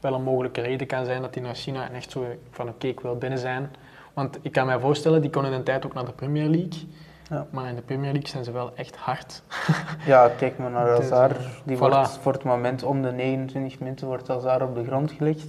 wel 0.00 0.14
een 0.14 0.22
mogelijke 0.22 0.60
reden 0.60 0.86
kan 0.86 1.04
zijn 1.04 1.22
dat 1.22 1.34
hij 1.34 1.42
naar 1.44 1.54
China 1.54 1.88
en 1.88 1.94
echt 1.94 2.10
zo 2.10 2.24
van 2.50 2.68
oké, 2.68 2.86
ik 2.86 3.00
wil 3.00 3.16
binnen 3.16 3.38
zijn. 3.38 3.70
Want 4.12 4.38
ik 4.42 4.52
kan 4.52 4.66
mij 4.66 4.78
voorstellen, 4.78 5.20
die 5.20 5.30
kon 5.30 5.46
in 5.46 5.52
een 5.52 5.62
tijd 5.62 5.86
ook 5.86 5.94
naar 5.94 6.04
de 6.04 6.12
Premier 6.12 6.48
League. 6.48 6.88
Ja. 7.30 7.46
Maar 7.50 7.68
in 7.68 7.74
de 7.74 7.82
Premier 7.82 8.12
League 8.12 8.28
zijn 8.28 8.44
ze 8.44 8.52
wel 8.52 8.72
echt 8.74 8.96
hard. 8.96 9.42
Ja, 10.06 10.28
kijk 10.38 10.58
maar 10.58 10.70
naar 10.70 10.98
is, 10.98 11.10
Hazard. 11.10 11.36
eh, 11.36 11.44
Die 11.64 11.76
voilà. 11.76 11.80
wordt 11.80 12.18
voor 12.22 12.32
het 12.32 12.42
moment 12.44 12.82
om 12.82 13.02
de 13.02 13.12
29 13.12 13.78
minuten 13.78 14.06
wordt 14.06 14.28
Hazard 14.28 14.62
op 14.62 14.74
de 14.74 14.84
grond 14.84 15.12
gelegd. 15.12 15.44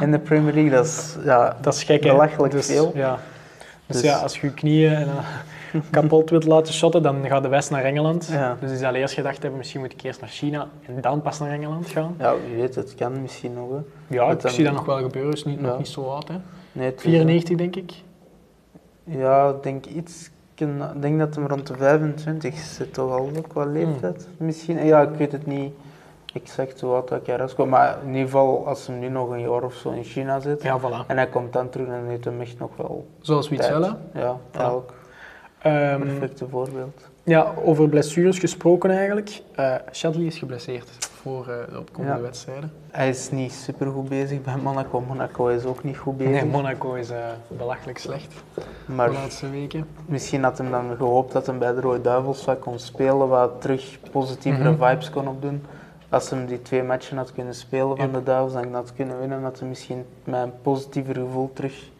in 0.00 0.10
de 0.10 0.18
Premier 0.18 0.52
League, 0.54 0.70
dat 0.70 0.84
is 0.84 1.16
ja, 1.24 1.56
Dat 1.60 1.74
is 1.74 1.82
gek, 1.84 2.00
belachelijk 2.00 2.52
dus, 2.52 2.66
veel. 2.66 2.92
Ja. 2.94 3.18
Dus, 3.88 3.96
Dus- 3.96 4.10
ja, 4.10 4.18
als 4.18 4.40
je 4.40 4.46
je 4.46 4.52
knieën 4.54 4.92
eh, 4.92 5.08
kapot 5.90 6.30
wilt 6.30 6.44
laten 6.44 6.72
shotten, 6.74 7.02
dan 7.02 7.26
gaat 7.26 7.42
de 7.42 7.48
West 7.48 7.70
naar 7.70 7.84
Engeland. 7.84 8.28
Ja. 8.32 8.56
Dus 8.60 8.68
die 8.70 8.78
zal 8.78 8.94
eerst 8.94 9.14
gedacht 9.14 9.38
hebben, 9.40 9.58
misschien 9.58 9.80
moet 9.80 9.92
ik 9.92 10.02
eerst 10.02 10.20
naar 10.20 10.30
China 10.30 10.68
en 10.86 11.00
dan 11.00 11.22
pas 11.22 11.38
naar 11.38 11.50
Engeland 11.50 11.88
gaan. 11.88 12.14
Ja, 12.18 12.34
wie 12.46 12.56
weet, 12.56 12.74
het 12.74 12.94
kan 12.94 13.22
misschien 13.22 13.54
nog. 13.54 13.68
Hè. 13.70 14.14
Ja, 14.16 14.30
ik 14.30 14.48
zie 14.48 14.64
dat 14.64 14.72
nog 14.72 14.84
wel 14.84 15.02
gebeuren. 15.02 15.32
is 15.32 15.44
niet, 15.44 15.60
Ja. 15.60 15.66
nog 15.66 15.78
niet 15.78 15.88
zo 15.88 16.02
oud, 16.02 16.28
hè. 16.28 16.36
Nee, 16.72 16.86
het 16.86 16.96
is- 16.96 17.02
94 17.02 17.56
denk 17.56 17.76
ik. 17.76 17.92
Ja, 19.04 19.48
ik 19.48 19.62
denk 19.62 19.86
iets. 19.86 20.30
Ik 20.54 20.66
denk 21.00 21.18
dat 21.18 21.34
hem 21.34 21.46
rond 21.46 21.66
de 21.66 21.74
25 21.76 22.54
zit, 22.58 22.94
toch 22.94 23.10
al 23.12 23.30
ook 23.36 23.48
qua 23.48 23.64
leeftijd. 23.64 24.28
Misschien, 24.36 24.84
ja, 24.86 25.02
ik 25.02 25.18
weet 25.18 25.32
het 25.32 25.46
niet 25.46 25.72
exact 26.34 26.80
hoe 26.80 26.92
oud 26.94 27.08
dat 27.08 27.26
hij 27.26 27.36
is. 27.44 27.54
Maar 27.56 27.98
in 28.02 28.08
ieder 28.08 28.22
geval, 28.24 28.66
als 28.66 28.86
hij 28.86 28.96
nu 28.96 29.08
nog 29.08 29.30
een 29.30 29.40
jaar 29.40 29.62
of 29.62 29.74
zo 29.74 29.90
in 29.90 30.04
China 30.04 30.40
zit 30.40 30.62
Ja, 30.62 30.80
voilà. 30.80 31.06
en 31.06 31.16
hij 31.16 31.26
komt 31.28 31.52
dan 31.52 31.68
terug, 31.68 31.86
dan 31.88 32.04
heeft 32.08 32.24
hem 32.24 32.40
echt 32.40 32.58
nog 32.58 32.70
wel 32.76 33.06
Zoals 33.20 33.48
tijd. 33.48 33.60
Witsella. 33.60 33.98
Ja, 34.14 34.36
eigenlijk. 34.52 34.92
Ehm, 35.58 36.00
Perfecte 36.00 36.48
voorbeeld. 36.48 37.08
ja, 37.22 37.52
over 37.64 37.88
blessures 37.88 38.38
gesproken 38.38 38.90
eigenlijk. 38.90 39.42
Shadley 39.92 40.24
is 40.24 40.38
geblesseerd 40.38 40.88
voor 41.22 41.48
eh, 41.48 41.72
de 41.72 41.78
opkomende 41.78 42.16
Ja. 42.16 42.22
wedstrijden. 42.22 42.72
Hij 42.90 43.08
is 43.08 43.30
niet 43.30 43.52
super 43.52 43.86
goed 43.90 44.08
bezig 44.08 44.42
bij 44.42 44.56
Monaco. 44.56 45.00
Monaco 45.00 45.46
is 45.46 45.64
ook 45.64 45.84
niet 45.84 45.96
goed 45.96 46.16
bezig. 46.16 46.32
Nee, 46.32 46.44
Monaco 46.44 46.94
is 46.94 47.10
eh, 47.10 47.18
belachelijk 47.48 47.98
slecht 47.98 48.34
maar 48.86 49.08
de 49.08 49.14
laatste 49.14 49.50
weken. 49.50 49.86
misschien 50.06 50.42
had 50.42 50.58
hem 50.58 50.70
dan 50.70 50.96
gehoopt 50.96 51.32
dat 51.32 51.46
hij 51.46 51.58
bij 51.58 51.74
de 51.74 51.80
Rode 51.80 52.00
Duivels 52.00 52.44
wat 52.44 52.58
kon 52.58 52.78
spelen, 52.78 53.28
wat 53.28 53.60
terug 53.60 53.98
positievere 54.10 54.70
Mhm. 54.70 54.84
vibes 54.88 55.10
kon 55.10 55.28
opdoen. 55.28 55.64
Als 56.10 56.30
hem 56.30 56.46
die 56.46 56.62
twee 56.62 56.82
matchen 56.82 57.16
had 57.16 57.32
kunnen 57.32 57.54
spelen 57.54 57.96
van 57.96 58.12
de 58.12 58.22
Duivels 58.22 58.54
en 58.54 58.74
had 58.74 58.94
kunnen 58.94 59.18
winnen, 59.18 59.42
had 59.42 59.58
hij 59.58 59.68
misschien 59.68 60.04
met 60.24 60.42
een 60.42 60.60
positiever 60.62 61.14
gevoel 61.14 61.52
terug 61.52 61.90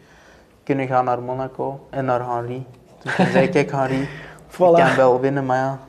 kunnen 0.63 0.87
gaan 0.87 1.05
naar 1.05 1.21
Monaco 1.21 1.87
en 1.89 2.05
naar 2.05 2.25
Henri. 2.25 2.65
Toen 2.97 3.11
hij 3.11 3.31
zei, 3.31 3.49
kijk 3.49 3.71
Ik 4.67 4.75
kan 4.85 4.95
wel 4.95 5.19
winnen, 5.19 5.45
maar 5.45 5.57
ja, 5.57 5.79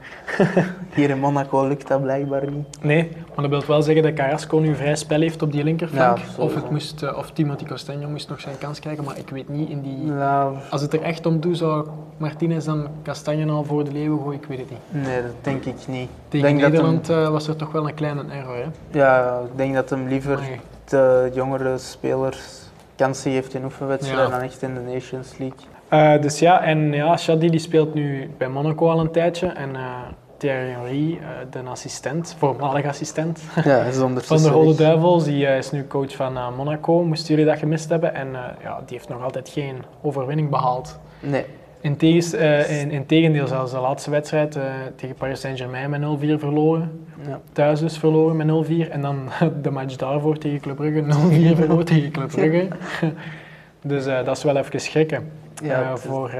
hier 0.95 1.11
in 1.11 1.19
Monaco 1.19 1.69
lukt 1.69 1.89
dat 1.89 2.03
blijkbaar 2.03 2.51
niet. 2.51 2.83
Nee, 2.83 3.11
maar 3.35 3.49
dat 3.49 3.51
wil 3.51 3.63
wel 3.67 3.83
zeggen 3.83 4.03
dat 4.03 4.13
Carrasco 4.15 4.59
nu 4.59 4.75
vrij 4.75 4.97
spel 4.97 5.21
heeft 5.21 5.43
op 5.43 5.53
die 5.53 5.65
linkerflank. 5.65 6.19
Ja, 6.19 6.25
of, 6.43 6.55
het 6.55 6.71
moest, 6.71 7.03
eh, 7.03 7.17
of 7.17 7.31
Timothy 7.31 7.65
Costanzo 7.67 8.09
moest 8.09 8.29
nog 8.29 8.41
zijn 8.41 8.59
kans 8.59 8.79
krijgen, 8.81 9.05
maar 9.05 9.19
ik 9.19 9.29
weet 9.31 9.49
niet 9.49 9.69
in 9.69 9.83
die... 9.83 9.97
Nou, 9.99 10.57
Als 10.71 10.81
het 10.81 10.93
er 10.93 11.03
echt 11.03 11.27
om 11.27 11.41
doet, 11.41 11.57
zou 11.59 11.87
Martinez 12.17 12.65
dan 12.65 12.89
Castagne 13.03 13.51
al 13.53 13.65
voor 13.65 13.85
de 13.85 13.93
leeuwen 13.93 14.19
gooien? 14.23 14.41
Ik 14.41 14.47
weet 14.47 14.59
het 14.59 14.71
niet. 14.71 15.05
nee, 15.07 15.23
dat 15.23 15.33
denk 15.41 15.65
ik 15.65 15.77
niet. 15.89 16.09
Tegen 16.29 16.47
denk 16.47 16.61
dat 16.61 16.71
Nederland 16.71 17.09
eh, 17.09 17.29
was 17.29 17.49
er 17.49 17.57
toch 17.57 17.73
wel 17.73 17.89
een 17.89 17.95
kleine 17.95 18.23
error, 18.33 18.57
hè? 18.57 18.99
Ja, 18.99 19.41
ik 19.51 19.57
denk 19.57 19.75
dat 19.75 19.91
hem 19.91 20.07
liever 20.09 20.41
de 20.85 21.31
jongere 21.35 21.79
spelers 21.79 22.39
kansen 22.97 23.33
geeft 23.33 23.55
in 23.55 23.65
oefenwedstrijden 23.65 24.25
Ja. 24.25 24.31
dan 24.31 24.41
echt 24.41 24.63
in 24.63 24.75
de 24.75 24.81
Nations 24.93 25.39
League. 25.39 25.59
Eh, 25.91 26.21
dus 26.21 26.39
ja, 26.39 26.63
en 26.63 26.93
ja, 26.93 27.17
Shadi 27.17 27.51
die 27.51 27.61
speelt 27.61 27.95
nu 27.95 28.31
bij 28.39 28.49
Monaco 28.49 28.89
al 28.89 29.01
een 29.01 29.11
tijdje. 29.11 29.47
En 29.47 29.77
eh 29.77 29.83
Thierry 30.37 30.71
Henry, 30.71 31.19
eh, 31.21 31.29
de 31.51 31.71
assistent, 31.71 32.35
voormalig 32.39 32.87
assistent 32.87 33.43
Ja, 33.65 33.91
zonder 33.91 34.23
van 34.33 34.43
de 34.43 34.49
Rode 34.49 34.75
Duivels, 34.75 35.25
die 35.25 35.47
is 35.47 35.71
nu 35.71 35.87
coach 35.87 36.17
van 36.17 36.55
Monaco. 36.57 37.05
Moesten 37.05 37.35
jullie 37.35 37.51
dat 37.51 37.59
gemist 37.59 37.89
hebben? 37.89 38.15
En 38.15 38.29
ja, 38.63 38.83
die 38.87 38.97
heeft 38.97 39.09
nog 39.09 39.23
altijd 39.23 39.49
geen 39.49 39.77
overwinning 40.03 40.51
behaald. 40.51 40.99
Nee, 41.21 41.45
In, 41.81 41.97
tegens, 41.97 42.33
eh, 42.33 42.81
in, 42.81 42.91
in 42.91 43.07
tegendeel, 43.07 43.47
zelfs 43.47 43.73
de 43.73 43.79
laatste 43.79 44.11
wedstrijd 44.11 44.59
tegen 44.97 45.17
Paris 45.17 45.41
Saint-Germain 45.41 45.91
met 45.91 46.01
0-4 46.01 46.39
verloren. 46.39 47.07
ja. 47.27 47.41
Thuis 47.53 47.81
dus 47.81 47.99
verloren 47.99 48.37
met 48.37 48.47
0-4. 48.47 48.91
En 48.91 49.01
dan 49.01 49.29
de 49.63 49.71
match 49.71 49.97
daarvoor 49.97 50.39
tegen 50.39 50.61
Club 50.61 50.77
Brugge 50.77 51.03
0-4 51.03 51.57
verloren 51.57 51.85
tegen 51.85 52.11
Club 52.11 52.31
Brugge. 52.37 52.69
Dus 53.83 54.05
dat 54.05 54.37
is 54.37 54.43
wel 54.43 54.57
even 54.57 54.81
schrikken 54.81 55.40
ja 55.63 55.83
eh, 55.83 55.91
het, 55.91 56.01
voor... 56.01 56.29
eh, 56.29 56.39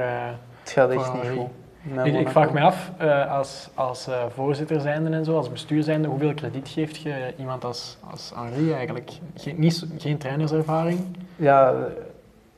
het 0.61 0.69
gaat 0.71 0.89
echt 0.89 1.13
niet 1.13 1.31
goed. 1.37 1.47
met 1.81 2.05
ik, 2.05 2.19
ik 2.19 2.29
vraag 2.29 2.51
me 2.53 2.61
af, 2.61 2.91
eh, 2.97 3.31
als, 3.37 3.69
als 3.73 4.07
eh, 4.07 4.13
voorzitter 4.33 4.81
zijnde 4.81 5.09
en 5.09 5.25
zo, 5.25 5.37
als 5.37 5.51
bestuur 5.51 5.83
zijnde, 5.83 6.07
hoeveel 6.07 6.33
krediet 6.33 6.67
geeft 6.69 6.97
je 6.97 7.33
iemand 7.37 7.63
als, 7.65 7.97
als 8.11 8.31
Henri 8.35 8.73
eigenlijk? 8.73 9.11
Geen, 9.35 9.55
niet, 9.59 9.85
geen 9.97 10.17
trainerservaring, 10.17 10.99
Ja, 11.35 11.73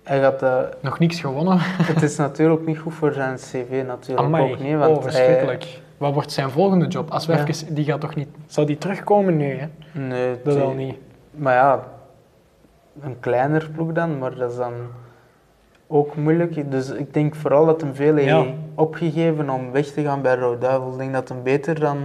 hij 0.03 0.20
gaat, 0.22 0.41
eh, 0.43 0.60
nog 0.82 1.00
niks 1.00 1.20
gewonnen. 1.20 1.58
het 1.93 2.01
is 2.01 2.17
natuurlijk 2.17 2.65
niet 2.65 2.77
goed 2.79 2.93
voor 2.93 3.13
zijn 3.13 3.36
cv 3.36 3.84
natuurlijk 3.88 4.27
Amai, 4.27 4.51
ook 4.51 4.60
niet. 4.60 4.77
Want 4.77 4.98
oh, 4.98 5.03
verschrikkelijk. 5.03 5.82
Wat 5.98 6.13
wordt 6.13 6.32
zijn 6.32 6.50
volgende 6.50 6.88
job? 6.88 7.10
Als 7.12 7.25
we 7.25 7.34
Ja. 7.34 7.46
even, 7.48 7.74
die 7.74 7.86
gaat 7.86 8.01
toch 8.01 8.15
niet... 8.15 8.27
Zou 8.48 8.67
die 8.67 8.77
terugkomen 8.77 9.38
nu? 9.38 9.58
Hè? 9.58 9.67
Nee, 9.91 10.32
Dat 10.43 10.53
die- 10.53 10.63
wel 10.63 10.72
niet. 10.74 10.96
Maar 11.32 11.53
ja, 11.53 11.84
een 13.01 13.20
kleiner 13.20 13.70
ploeg 13.75 13.91
dan, 13.91 14.17
maar 14.17 14.36
dat 14.36 14.51
is 14.51 14.58
dan 14.58 14.74
ook 15.87 16.15
moeilijk. 16.15 16.71
Dus 16.71 16.89
ik 16.89 17.13
denk 17.13 17.35
vooral 17.35 17.65
dat 17.65 17.81
hem 17.81 17.95
veel 17.95 18.15
heeft 18.15 18.27
Ja. 18.29 18.45
opgegeven 18.75 19.49
om 19.49 19.71
weg 19.71 19.85
te 19.85 20.01
gaan 20.01 20.21
bij 20.21 20.35
Rode 20.35 20.57
Duivel. 20.57 20.91
Ik 20.91 20.97
denk 20.97 21.13
dat 21.13 21.29
hem 21.29 21.43
beter 21.43 21.79
dan... 21.79 21.97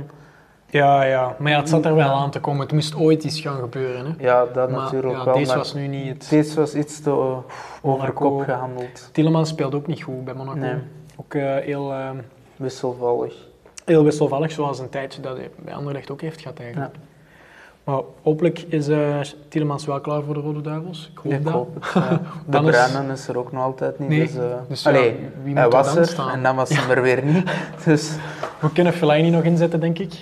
Ja, 0.71 1.03
ja. 1.03 1.37
Maar 1.39 1.53
ja, 1.53 1.59
het 1.59 1.69
zat 1.69 1.85
er 1.85 1.95
wel 1.95 2.11
aan 2.11 2.31
te 2.31 2.41
komen. 2.41 2.61
Het 2.63 2.73
moest 2.73 2.97
ooit 2.97 3.25
iets 3.25 3.41
gaan 3.41 3.59
gebeuren. 3.59 4.07
Hè? 4.07 4.13
Ja, 4.25 4.45
dat 4.53 4.71
Maar 4.71 4.81
natuurlijk 4.81 5.17
ja, 5.17 5.25
wel. 5.25 5.35
deze 5.35 5.57
was 5.57 5.75
nu 5.75 5.87
niet 5.87 6.09
het... 6.09 6.27
deze 6.31 6.61
was 6.61 6.75
iets 6.75 7.01
te 7.01 7.11
uh, 7.11 7.17
over 7.17 7.45
Monaco. 7.83 8.31
kop 8.31 8.45
gehandeld. 8.45 9.09
Tielemans 9.13 9.49
speelde 9.49 9.77
ook 9.77 9.87
niet 9.87 10.03
goed 10.03 10.25
bij 10.25 10.35
Monaco. 10.35 10.59
Nee. 10.59 10.75
Ook 11.17 11.35
eh, 11.35 11.57
heel, 11.57 11.93
eh, 11.93 12.11
Wisselvallig. 12.57 13.35
heel 13.85 14.05
wisselvallig, 14.05 14.51
zoals 14.53 14.79
een 14.79 14.89
tijdje 14.89 15.21
dat 15.23 15.37
hij 15.37 15.51
bij 15.57 15.75
Anderlecht 15.75 16.11
ook 16.11 16.21
heeft 16.21 16.41
gehad 16.41 16.59
eigenlijk. 16.59 16.95
Maar 17.89 18.01
hopelijk 18.23 18.65
is 18.69 18.89
eh 18.89 19.21
Tielemans 19.49 19.87
wel 19.87 20.01
klaar 20.01 20.23
voor 20.23 20.35
de 20.35 20.41
Rode 20.41 20.61
Duivels. 20.61 21.11
Ik 21.13 21.19
hoop 21.23 21.33
Ik 21.33 21.45
dat. 21.45 21.53
hoop 21.53 21.75
het. 21.75 21.93
ja. 21.95 22.21
De 22.61 22.61
Bruinen 22.63 23.11
is 23.11 23.29
er 23.29 23.39
ook 23.39 23.53
nog 23.53 23.63
altijd 23.63 23.99
niet. 23.99 24.09
Nee, 24.09 24.21
Dus, 24.21 24.35
eh, 24.37 24.43
dus 24.69 24.83
ja, 24.83 24.91
allee, 24.91 25.17
wie 25.43 25.55
hij 25.55 25.63
moet 25.65 25.73
er 25.73 25.79
was 25.79 25.87
dan 25.89 25.99
er 25.99 26.07
staan? 26.09 26.31
en 26.31 26.43
dan 26.43 26.57
was 26.57 26.69
hij 26.69 26.89
er 26.97 27.03
weer 27.03 27.25
niet. 27.25 27.51
Dus 27.85 28.17
We 28.61 28.73
kunnen 28.73 28.93
Fellaini 28.93 29.31
nog 29.31 29.43
inzetten, 29.43 29.81
denk 29.81 29.99
ik. 29.99 30.13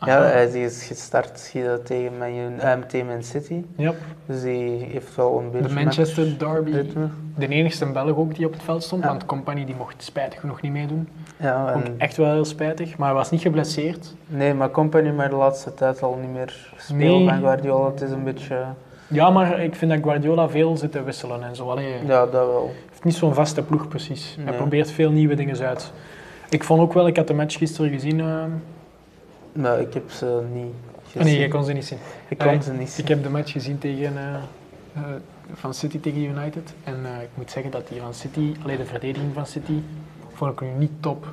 Ja, 0.00 0.22
hij 0.22 0.46
is 0.50 0.84
gestart 0.86 1.50
eh, 1.54 1.74
tegen 1.84 2.18
Man, 2.18 2.28
U- 2.28 2.56
eh, 2.58 2.72
tegen 2.88 3.06
Man 3.06 3.22
City. 3.22 3.62
Ja, 3.76 3.92
Dus 4.26 4.42
die 4.42 4.84
heeft 4.84 5.14
wel 5.16 5.38
een 5.38 5.50
beetje 5.50 5.68
de 5.68 5.74
Manchester 5.74 6.38
Derby. 6.38 6.70
ritme. 6.70 7.08
De 7.36 7.48
enigste 7.48 7.86
Belg 7.86 8.16
ook 8.16 8.34
die 8.34 8.46
op 8.46 8.52
het 8.52 8.62
veld 8.62 8.82
stond, 8.82 9.02
Ja. 9.02 9.08
want 9.08 9.26
Company 9.26 9.64
die 9.64 9.74
mocht 9.78 10.02
spijtig 10.02 10.40
genoeg 10.40 10.60
niet 10.60 10.72
meedoen. 10.72 11.08
Ja, 11.36 11.72
Ook 11.74 11.82
echt 11.98 12.16
wel 12.16 12.32
heel 12.32 12.44
spijtig, 12.44 12.96
maar 12.96 13.06
hij 13.08 13.16
was 13.16 13.30
niet 13.30 13.40
geblesseerd. 13.40 14.14
nee, 14.26 14.54
maar 14.54 14.70
Company 14.70 15.10
maar 15.10 15.28
de 15.30 15.36
laatste 15.36 15.74
tijd 15.74 16.02
al 16.02 16.18
niet 16.20 16.32
meer 16.32 16.68
spelen 16.76 16.98
Nee. 17.18 17.28
van 17.28 17.38
Guardiola. 17.38 17.90
Het 17.90 18.00
is 18.00 18.10
een 18.10 18.24
beetje... 18.24 18.58
Ja, 19.08 19.30
maar 19.30 19.60
ik 19.60 19.74
vind 19.74 19.90
dat 19.90 20.00
Guardiola 20.02 20.48
veel 20.48 20.76
zit 20.76 20.92
te 20.92 21.02
wisselen 21.02 21.42
en 21.42 21.56
zo. 21.56 21.70
Allee, 21.70 21.92
Ja, 22.06 22.26
dat 22.26 22.32
wel. 22.46 22.70
heeft 22.90 23.04
niet 23.04 23.14
zo'n 23.14 23.34
vaste 23.34 23.62
ploeg 23.62 23.88
precies. 23.88 24.36
Hij 24.40 24.52
probeert 24.56 24.90
veel 24.90 25.10
nieuwe 25.10 25.34
dingen 25.34 25.58
uit. 25.66 25.92
Ik 26.48 26.64
vond 26.64 26.80
ook 26.80 26.92
wel, 26.92 27.06
ik 27.06 27.16
had 27.16 27.26
de 27.26 27.34
match 27.34 27.56
gisteren 27.58 27.90
gezien. 27.90 28.20
eh, 28.20 28.44
Nou, 29.56 29.80
ik 29.80 29.94
heb 29.94 30.10
ze 30.10 30.42
niet 30.52 30.72
ah 31.18 31.24
nee, 31.24 31.38
jij 31.38 31.48
kon 31.48 31.64
ze 31.64 31.72
niet 31.72 31.84
zien. 31.84 31.98
Ik 32.28 32.38
kon 32.38 32.62
ze 32.62 32.72
niet 32.72 32.90
zien. 32.90 33.04
Ik 33.04 33.08
heb 33.08 33.22
de 33.22 33.30
match 33.30 33.52
gezien 33.52 33.78
tegen, 33.78 34.16
eh, 34.16 34.34
eh, 34.94 35.02
van 35.52 35.74
City 35.74 36.00
tegen 36.00 36.22
United. 36.22 36.74
En 36.84 36.94
eh, 37.04 37.22
ik 37.22 37.28
moet 37.34 37.50
zeggen 37.50 37.70
dat 37.70 37.88
die 37.88 38.00
van 38.00 38.14
City, 38.14 38.54
alleen 38.62 38.76
de 38.76 38.84
verdediging 38.84 39.34
van 39.34 39.46
City, 39.46 39.80
vond 40.32 40.52
ik 40.52 40.60
nu 40.60 40.68
niet 40.78 40.90
top. 41.00 41.26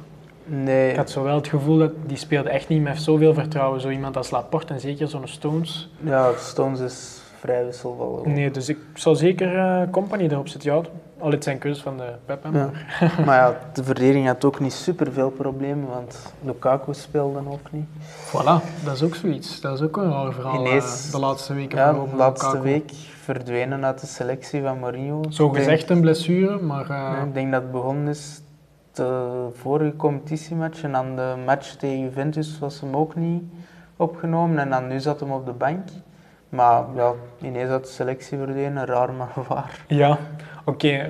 Nee, 0.45 0.89
Ik 0.89 0.95
had 0.95 1.09
zo 1.09 1.23
wel 1.23 1.35
het 1.35 1.47
gevoel 1.47 1.77
dat 1.77 1.91
die 2.05 2.17
speelde 2.17 2.49
echt 2.49 2.67
niet 2.67 2.81
met 2.81 3.01
zoveel 3.01 3.33
vertrouwen. 3.33 3.81
Zo 3.81 3.89
iemand 3.89 4.17
als 4.17 4.29
Laporte 4.31 4.73
en 4.73 4.79
zeker 4.79 5.07
zo'n 5.07 5.27
Stones. 5.27 5.89
ja, 6.03 6.31
Stones 6.37 6.79
is 6.79 7.21
vrij 7.39 7.65
wisselvallig. 7.65 8.25
Nee, 8.25 8.51
dus 8.51 8.69
ik 8.69 8.77
zou 8.93 9.15
zeker 9.15 9.57
eh, 9.57 9.81
Company 9.91 10.23
erop 10.23 10.47
zetten. 10.47 10.73
Ja, 10.73 10.81
al 11.23 11.31
het 11.31 11.43
zijn 11.43 11.57
keuze 11.57 11.81
van 11.81 11.97
de 11.97 12.13
Pep. 12.25 12.45
Ja. 12.53 12.69
maar- 13.25 13.37
ja, 13.37 13.57
de 13.73 13.83
verdediging 13.83 14.27
had 14.27 14.45
ook 14.45 14.59
niet 14.59 14.73
super 14.73 15.11
veel 15.13 15.29
problemen, 15.29 15.87
want 15.89 16.33
Lukaku 16.41 16.93
speelde 16.93 17.39
ook 17.49 17.71
niet. 17.71 17.85
Voilà, 18.27 18.83
dat 18.83 18.93
is 18.95 19.03
ook 19.03 19.15
zoiets. 19.15 19.61
Dat 19.61 19.73
is 19.79 19.81
ook 19.85 19.97
een 19.97 20.11
raar 20.11 20.33
verhaal 20.33 20.59
Ineens- 20.59 21.05
eh, 21.05 21.11
de 21.11 21.19
laatste 21.19 21.53
weken 21.53 21.77
Ja, 21.77 21.95
van 21.95 22.09
de 22.09 22.15
laatste 22.15 22.47
Lukaku. 22.47 22.63
week 22.69 22.91
verdwenen 23.21 23.85
uit 23.85 23.99
de 24.01 24.07
selectie 24.07 24.61
van 24.61 24.79
Mourinho. 24.79 25.21
Zo 25.29 25.49
gezegd 25.49 25.89
een 25.89 26.01
blessure, 26.01 26.59
maar 26.61 26.89
eh, 26.89 27.23
ik 27.25 27.33
denk 27.33 27.51
dat 27.51 27.61
het 27.61 27.71
begonnen 27.71 28.07
is 28.07 28.41
de 28.91 29.47
vorige 29.53 29.95
competitiematch 29.95 30.83
en 30.83 30.91
dan 30.91 31.15
de 31.15 31.33
match 31.45 31.75
tegen 31.75 31.99
Juventus 31.99 32.59
was 32.59 32.81
hem 32.81 32.95
ook 32.95 33.15
niet 33.15 33.43
opgenomen 33.97 34.59
en 34.59 34.69
dan 34.69 34.87
nu 34.87 34.99
zat 34.99 35.19
hem 35.19 35.31
op 35.31 35.45
de 35.45 35.51
bank. 35.51 35.87
Maar 36.49 36.83
ja, 36.95 37.11
ineens 37.41 37.69
uit 37.69 37.83
de 37.83 37.89
selectie 37.91 38.37
verdwenen, 38.37 38.85
raar 38.85 39.13
maar 39.13 39.33
waar. 39.47 39.79
Ja, 39.87 40.17
oké. 40.63 41.09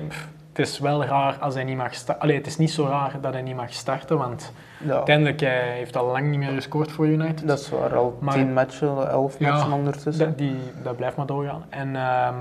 het 0.52 0.66
is 0.66 0.78
wel 0.78 1.04
raar 1.04 1.36
als 1.40 1.54
hij 1.54 1.64
niet 1.64 1.76
mag 1.76 1.94
starten. 1.94 2.22
Allee, 2.22 2.36
het 2.36 2.46
is 2.46 2.56
niet 2.56 2.70
zo 2.70 2.86
raar 2.86 3.16
dat 3.20 3.32
hij 3.32 3.42
niet 3.42 3.56
mag 3.56 3.72
starten, 3.72 4.18
want 4.18 4.52
Ja, 4.84 4.94
uiteindelijk 4.94 5.40
hij 5.40 5.72
heeft 5.76 5.96
al 5.96 6.06
lang 6.06 6.30
niet 6.30 6.38
meer 6.38 6.52
gescoord 6.52 6.92
voor 6.92 7.06
United. 7.06 7.48
dat 7.48 7.58
is 7.58 7.70
waar, 7.70 7.96
al 7.96 8.18
Maar- 8.20 8.34
tien 8.34 8.52
matchen, 8.52 9.08
elf 9.10 9.38
Ja, 9.38 9.52
matchen 9.52 9.72
ondertussen. 9.72 10.26
Dat, 10.26 10.38
die, 10.38 10.56
dat 10.82 10.96
blijft 10.96 11.16
maar 11.16 11.26
doorgaan. 11.26 11.64
En 11.68 11.96
ehm, 11.96 12.34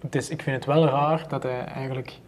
het 0.00 0.14
is, 0.14 0.28
ik 0.28 0.42
vind 0.42 0.56
het 0.56 0.64
wel 0.64 0.84
raar 0.86 1.24
dat 1.28 1.42
hij 1.42 1.64
eigenlijk 1.64 2.18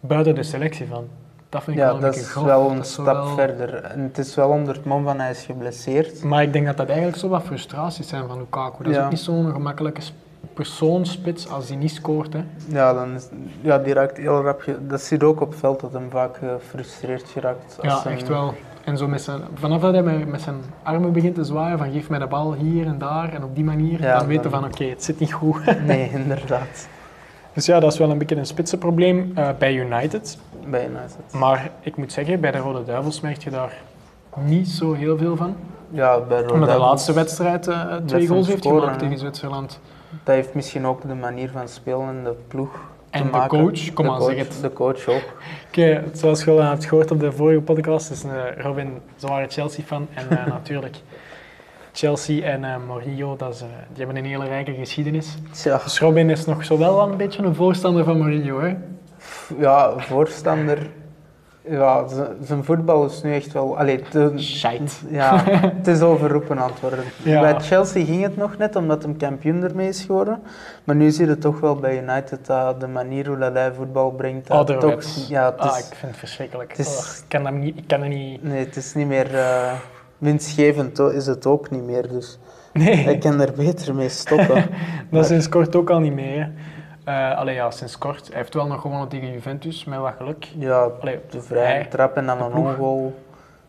buiten 0.00 0.34
de 0.34 0.42
selectie 0.42 0.86
van. 0.86 1.08
Dat 1.48 1.62
vind 1.62 1.76
ik 1.76 1.82
Ja, 1.82 1.88
wel 1.88 1.96
een 1.96 2.02
dat 2.02 2.16
is 2.16 2.34
wel 2.34 2.70
een 2.70 2.76
Dat 2.76 2.86
stap 2.86 3.04
wel- 3.06 3.26
verder. 3.26 3.74
En 3.74 4.00
het 4.00 4.18
is 4.18 4.34
wel 4.34 4.48
onder 4.48 4.74
het 4.74 4.84
mom 4.84 5.04
van 5.04 5.20
hij 5.20 5.30
is 5.30 5.44
geblesseerd. 5.44 6.22
Maar 6.24 6.42
ik 6.42 6.52
denk 6.52 6.66
dat 6.66 6.76
dat 6.76 6.88
eigenlijk 6.88 7.18
zo 7.18 7.28
wat 7.28 7.42
frustraties 7.42 8.08
zijn 8.08 8.28
van 8.28 8.38
Lukaku. 8.38 8.82
Dat 8.84 8.92
is 8.92 8.98
ook 8.98 9.10
niet 9.10 9.18
zo'n 9.20 9.52
gemakkelijke 9.52 10.00
sp- 10.00 10.14
persoonspits 10.54 11.48
als 11.48 11.68
hij 11.68 11.76
niet 11.76 11.90
scoort. 11.90 12.32
Hè. 12.32 12.44
Ja, 12.68 12.92
dan 12.92 13.14
is, 13.14 13.28
ja, 13.60 13.78
die 13.78 13.92
raakt 13.94 14.16
heel 14.16 14.42
rap. 14.42 14.60
ge- 14.60 14.86
Dat 14.86 15.08
je 15.08 15.26
ook 15.26 15.40
op 15.40 15.50
het 15.50 15.58
veld 15.58 15.80
dat 15.80 15.92
hem 15.92 16.10
vaak 16.10 16.36
gefrustreerd 16.36 17.28
geraakt. 17.28 17.78
als 17.82 17.92
Ja, 17.92 18.02
hem- 18.02 18.12
echt 18.12 18.28
wel. 18.28 18.54
En 18.84 18.96
zo 18.98 19.08
met 19.08 19.22
zijn, 19.22 19.40
vanaf 19.54 19.80
dat 19.80 19.92
hij 19.92 20.02
met, 20.02 20.40
zijn 20.40 20.56
armen 20.82 21.12
begint 21.12 21.34
te 21.34 21.44
zwaaien, 21.44 21.78
van 21.78 21.92
geef 21.92 22.08
mij 22.08 22.18
de 22.18 22.26
bal 22.26 22.54
hier 22.54 22.86
en 22.86 22.98
daar 22.98 23.32
en 23.32 23.44
op 23.44 23.54
die 23.54 23.64
manier, 23.64 24.00
Ja, 24.02 24.18
dan 24.18 24.26
weten 24.26 24.50
van 24.50 24.64
oké, 24.64 24.84
het 24.84 25.04
zit 25.04 25.18
niet 25.18 25.32
goed. 25.32 25.64
Nee, 25.86 26.10
inderdaad. 26.12 26.88
dus 27.52 27.66
ja, 27.66 27.80
dat 27.80 27.92
is 27.92 27.98
wel 27.98 28.10
een 28.10 28.18
beetje 28.18 28.36
een 28.36 28.46
spitsenprobleem 28.46 29.32
eh, 29.34 29.48
bij 29.58 29.74
United. 29.74 30.38
Bij 30.66 30.86
United. 30.88 31.16
Maar 31.38 31.70
ik 31.80 31.96
moet 31.96 32.12
zeggen, 32.12 32.40
bij 32.40 32.50
de 32.50 32.58
Rode 32.58 32.84
Duivels 32.84 33.20
merk 33.20 33.42
je 33.42 33.50
daar 33.50 33.72
niet 34.36 34.68
zo 34.68 34.92
heel 34.92 35.18
veel 35.18 35.36
van. 35.36 35.54
Ja, 35.90 36.20
bij 36.20 36.40
Rode 36.40 36.52
Omdat 36.52 36.68
de 36.68 36.78
laatste 36.78 37.12
wedstrijd 37.12 37.66
eh, 37.68 37.94
twee 38.06 38.26
goals 38.26 38.46
heeft 38.46 38.62
scoren, 38.64 38.80
gemaakt 38.82 38.98
tegen 38.98 39.18
Zwitserland. 39.18 39.80
Dat 40.24 40.34
heeft 40.34 40.54
misschien 40.54 40.86
ook 40.86 41.08
de 41.08 41.14
manier 41.14 41.50
van 41.50 41.68
spelen 41.68 42.24
de 42.24 42.34
ploeg 42.48 42.72
te 43.10 43.18
En 43.18 43.24
de 43.24 43.46
coach, 43.46 43.92
kom 43.92 44.04
de 44.06 44.10
coach, 44.10 44.24
zeg 44.24 44.36
het. 44.36 44.58
De 44.60 44.72
coach 44.72 45.06
ook. 45.08 45.22
Oké, 45.68 46.04
zoals 46.12 46.44
je 46.44 46.50
al 46.50 46.62
hebt 46.62 46.84
gehoord 46.84 47.10
op 47.10 47.20
de 47.20 47.32
vorige 47.32 47.60
podcast, 47.60 48.10
is 48.10 48.24
eh, 48.24 48.30
Robin 48.56 49.00
zware 49.16 49.46
Chelsea-fan. 49.48 50.08
En 50.14 50.30
eh, 50.30 50.46
natuurlijk, 50.56 50.96
Chelsea 51.92 52.42
en 52.42 52.64
eh, 52.64 52.74
Mourinho, 52.86 53.36
dat 53.36 53.54
is, 53.54 53.58
die 53.58 54.04
hebben 54.04 54.16
een 54.16 54.24
hele 54.24 54.44
rijke 54.46 54.74
geschiedenis. 54.74 55.36
Tja, 55.50 55.80
Dus 55.84 56.00
Robin 56.00 56.30
is 56.30 56.44
nog 56.44 56.64
zo 56.64 56.78
wel 56.78 57.02
een 57.02 57.16
beetje 57.16 57.42
een 57.42 57.54
voorstander 57.54 58.04
van 58.04 58.18
Mourinho, 58.18 58.60
hè? 58.60 58.74
ja, 59.58 59.98
voorstander. 59.98 60.78
Ja, 61.68 62.04
zijn 62.42 62.64
voetbal 62.64 63.04
is 63.06 63.22
nu 63.22 63.34
echt 63.34 63.52
wel. 63.52 63.78
Allee, 63.78 64.02
te- 64.02 64.32
ja, 65.08 65.42
het 65.46 65.86
is 65.86 66.00
overroepen 66.00 66.58
aan 66.58 66.70
het 66.70 66.80
worden. 66.80 66.98
Ja. 67.22 67.40
Bij 67.40 67.60
Chelsea 67.60 68.04
ging 68.04 68.22
het 68.22 68.36
nog 68.36 68.56
net, 68.58 68.76
omdat 68.76 69.02
hem 69.02 69.16
kampioen 69.16 69.62
ermee 69.62 69.88
is 69.88 70.04
geworden. 70.04 70.42
Maar 70.84 70.96
nu 70.96 71.10
zie 71.10 71.26
je 71.26 71.38
toch 71.38 71.60
wel 71.60 71.76
bij 71.76 72.02
United 72.02 72.46
dat 72.46 72.80
de 72.80 72.86
manier 72.86 73.26
hoe 73.26 73.38
dat 73.38 73.52
hij 73.52 73.72
voetbal 73.72 74.10
brengt. 74.10 74.50
toch, 74.78 75.28
ja, 75.28 75.44
het 75.44 75.58
Ah, 75.58 75.78
is, 75.78 75.86
ik 75.88 75.94
vind 75.94 76.10
het 76.10 76.16
verschrikkelijk. 76.20 76.70
het 76.70 76.78
is- 76.86 76.98
Oh, 76.98 77.16
ik, 77.22 77.24
kan 77.28 77.42
dat 77.42 77.52
niet, 77.52 77.76
ik 77.78 77.84
kan 77.86 78.00
dat 78.00 78.08
niet... 78.08 78.42
nee, 78.42 78.64
het 78.64 78.76
is 78.76 78.94
niet 78.94 79.06
meer 79.06 79.34
uh, 79.34 79.72
winstgevend, 80.18 80.98
is 80.98 81.26
het 81.26 81.46
ook 81.46 81.70
niet 81.70 81.84
meer. 81.84 82.08
Dus 82.08 82.38
Nee, 82.72 82.94
hij 82.96 83.18
kan 83.18 83.40
er 83.40 83.52
beter 83.56 83.94
mee 83.94 84.08
stoppen. 84.08 84.64
dat 85.10 85.20
is 85.22 85.26
sinds 85.26 85.48
kort 85.48 85.76
ook 85.76 85.90
al 85.90 85.98
niet 86.00 86.14
meer. 86.14 86.50
Eh 87.04 87.36
allee, 87.36 87.54
ja, 87.54 87.70
sinds 87.70 87.98
kort. 87.98 88.28
Hij 88.28 88.36
heeft 88.36 88.54
wel 88.54 88.66
nog 88.66 88.80
gewonnen 88.80 89.08
tegen 89.08 89.32
Juventus, 89.32 89.84
met 89.84 89.98
wat 89.98 90.12
geluk. 90.16 90.48
Ja, 90.58 90.88
Allee, 91.00 91.18
de 91.30 91.42
vrije 91.42 91.64
hij- 91.66 91.84
trap 91.84 92.16
en 92.16 92.26
dan 92.26 92.42
een 92.42 92.52
ongoal. 92.54 93.22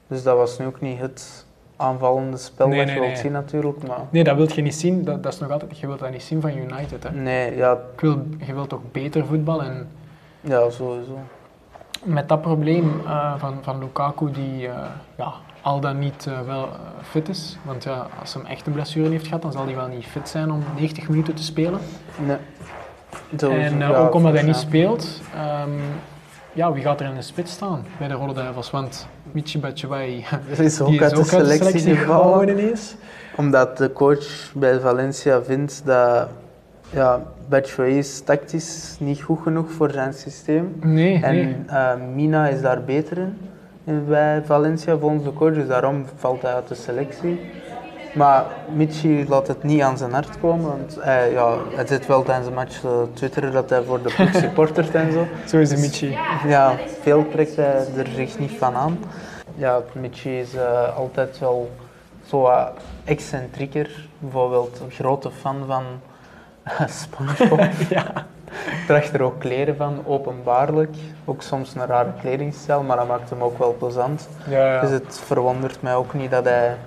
Dus 0.07 0.23
dat 0.23 0.37
was 0.37 0.59
nu 0.59 0.65
ook 0.65 0.81
niet 0.81 0.99
het 0.99 1.45
aanvallende 1.75 2.37
spel 2.37 2.67
Nee, 2.67 2.77
dat 2.77 2.85
nee, 2.85 2.95
je 2.95 3.01
wilt 3.01 3.13
nee. 3.13 3.21
zien 3.23 3.31
natuurlijk. 3.31 3.87
Maar 3.87 3.97
Nee, 4.09 4.23
dat 4.23 4.35
wil 4.35 4.47
je 4.55 4.61
niet 4.61 4.75
zien. 4.75 5.03
Dat, 5.03 5.23
dat 5.23 5.33
is 5.33 5.39
nog 5.39 5.51
altijd... 5.51 5.79
Je 5.79 5.87
wilt 5.87 5.99
dat 5.99 6.11
niet 6.11 6.23
zien 6.23 6.41
van 6.41 6.57
United, 6.57 7.03
hè? 7.03 7.11
nee, 7.11 7.55
ja, 7.55 7.71
Ik 7.95 8.01
wil, 8.01 8.25
je 8.45 8.53
wilt 8.53 8.69
toch 8.69 8.81
beter 8.91 9.25
voetbal 9.25 9.63
en... 9.63 9.87
ja 10.41 10.69
sowieso. 10.69 11.17
met 12.03 12.29
dat 12.29 12.41
probleem 12.41 13.01
eh, 13.05 13.33
van, 13.37 13.57
van 13.61 13.79
Lukaku, 13.79 14.31
die 14.31 14.67
eh, 14.67 14.75
ja, 15.17 15.33
al 15.61 15.79
dan 15.79 15.99
niet 15.99 16.27
wel 16.45 16.69
fit 17.01 17.29
is. 17.29 17.57
Want 17.65 17.83
ja, 17.83 18.07
als 18.19 18.33
hij 18.33 18.43
echt 18.43 18.67
een 18.67 18.73
blessure 18.73 19.09
heeft 19.09 19.25
gehad, 19.25 19.41
dan 19.41 19.51
zal 19.51 19.65
hij 19.65 19.75
wel 19.75 19.87
niet 19.87 20.05
fit 20.05 20.29
zijn 20.29 20.51
om 20.51 20.63
90 20.75 21.09
minuten 21.09 21.33
te 21.35 21.43
spelen. 21.43 21.79
Nee. 22.25 22.37
En 23.39 23.49
eh, 23.49 23.79
ja, 23.79 23.95
ook 23.95 24.13
omdat 24.13 24.33
hij 24.33 24.43
niet 24.43 24.51
waarschijnlijk. 24.55 25.01
speelt, 25.01 25.21
ehm, 25.35 25.69
ja, 26.53 26.71
wie 26.73 26.83
gaat 26.83 26.99
er 26.99 27.05
in 27.07 27.15
de 27.15 27.21
spits 27.21 27.51
staan 27.51 27.85
bij 27.97 28.07
de 28.07 28.13
Rode 28.13 28.33
Duivels? 28.33 28.71
Want 28.71 29.07
Michi 29.31 29.59
Batshuayi, 29.59 30.25
is 30.57 30.81
ook 30.81 30.87
die 30.89 31.01
uit 31.01 31.11
de 31.11 31.17
ook 31.17 31.33
uit 31.33 31.45
de 31.47 31.57
selectie 31.57 31.95
gevallen. 31.95 32.49
ineens. 32.49 32.95
Omdat 33.35 33.77
de 33.77 33.93
coach 33.93 34.51
bij 34.53 34.79
Valencia 34.79 35.43
vindt 35.43 35.81
dat 35.85 36.27
ja, 36.89 37.21
Batshuayi 37.49 37.97
is 37.97 38.21
tactisch 38.21 38.95
niet 38.99 39.21
goed 39.21 39.39
genoeg 39.43 39.71
voor 39.71 39.91
zijn 39.91 40.13
systeem. 40.13 40.75
Nee, 40.81 41.19
En 41.23 41.35
nee. 41.35 41.55
eh, 41.67 41.91
Mina 42.15 42.47
is 42.47 42.61
daar 42.61 42.83
beter 42.83 43.17
in, 43.17 43.37
in 43.83 44.05
bij 44.07 44.41
Valencia 44.45 44.97
volgens 44.97 45.23
de 45.23 45.33
coach, 45.33 45.53
dus 45.53 45.67
daarom 45.67 46.05
valt 46.15 46.41
hij 46.41 46.53
uit 46.53 46.67
de 46.67 46.75
selectie. 46.75 47.39
Maar 48.13 48.45
Michi 48.75 49.25
laat 49.27 49.47
het 49.47 49.63
niet 49.63 49.81
aan 49.81 49.97
zijn 49.97 50.11
hart 50.13 50.39
komen, 50.39 50.67
want 50.67 50.97
hij, 50.99 51.31
ja, 51.31 51.57
hij 51.75 51.87
zit 51.87 52.05
wel 52.05 52.23
tijdens 52.23 52.47
de 52.47 52.53
match 52.53 52.79
te 52.79 53.07
twitteren 53.13 53.51
dat 53.51 53.69
hij 53.69 53.83
voor 53.83 54.01
de 54.01 54.13
ploeg 54.15 54.33
supportert 54.33 54.95
en 54.95 55.11
zo. 55.11 55.27
Zo 55.45 55.57
is 55.57 55.69
de 55.69 55.77
Michi. 55.77 56.17
Ja, 56.47 56.75
veel 57.01 57.27
trekt 57.31 57.55
hij 57.55 57.85
er 57.97 58.07
zich 58.15 58.39
niet 58.39 58.51
van 58.51 58.75
aan. 58.75 58.99
Ja, 59.55 59.81
Michi 59.93 60.39
is 60.39 60.53
eh, 60.53 60.97
altijd 60.97 61.39
wel 61.39 61.71
zo 62.25 62.41
wat 62.41 62.71
excentrieker. 63.03 64.07
Bijvoorbeeld 64.19 64.79
een 64.83 64.91
grote 64.91 65.31
fan 65.31 65.63
van 65.67 65.83
SpongeBob. 66.89 67.69
ja. 67.89 68.25
Draagt 68.87 69.13
er 69.13 69.21
ook 69.21 69.39
kleren 69.39 69.75
van, 69.75 70.03
openbaarlijk. 70.05 70.95
Ook 71.25 71.41
soms 71.41 71.75
een 71.75 71.85
rare 71.85 72.11
kledingstijl, 72.21 72.83
maar 72.83 72.97
dat 72.97 73.07
maakt 73.07 73.29
hem 73.29 73.41
ook 73.41 73.57
wel 73.57 73.75
plezant. 73.79 74.29
Ja, 74.49 74.73
ja. 74.73 74.81
Dus 74.81 74.89
het 74.89 75.21
verwondert 75.25 75.81
mij 75.81 75.95
ook 75.95 76.13
niet 76.13 76.31
dat 76.31 76.43
hij 76.43 76.77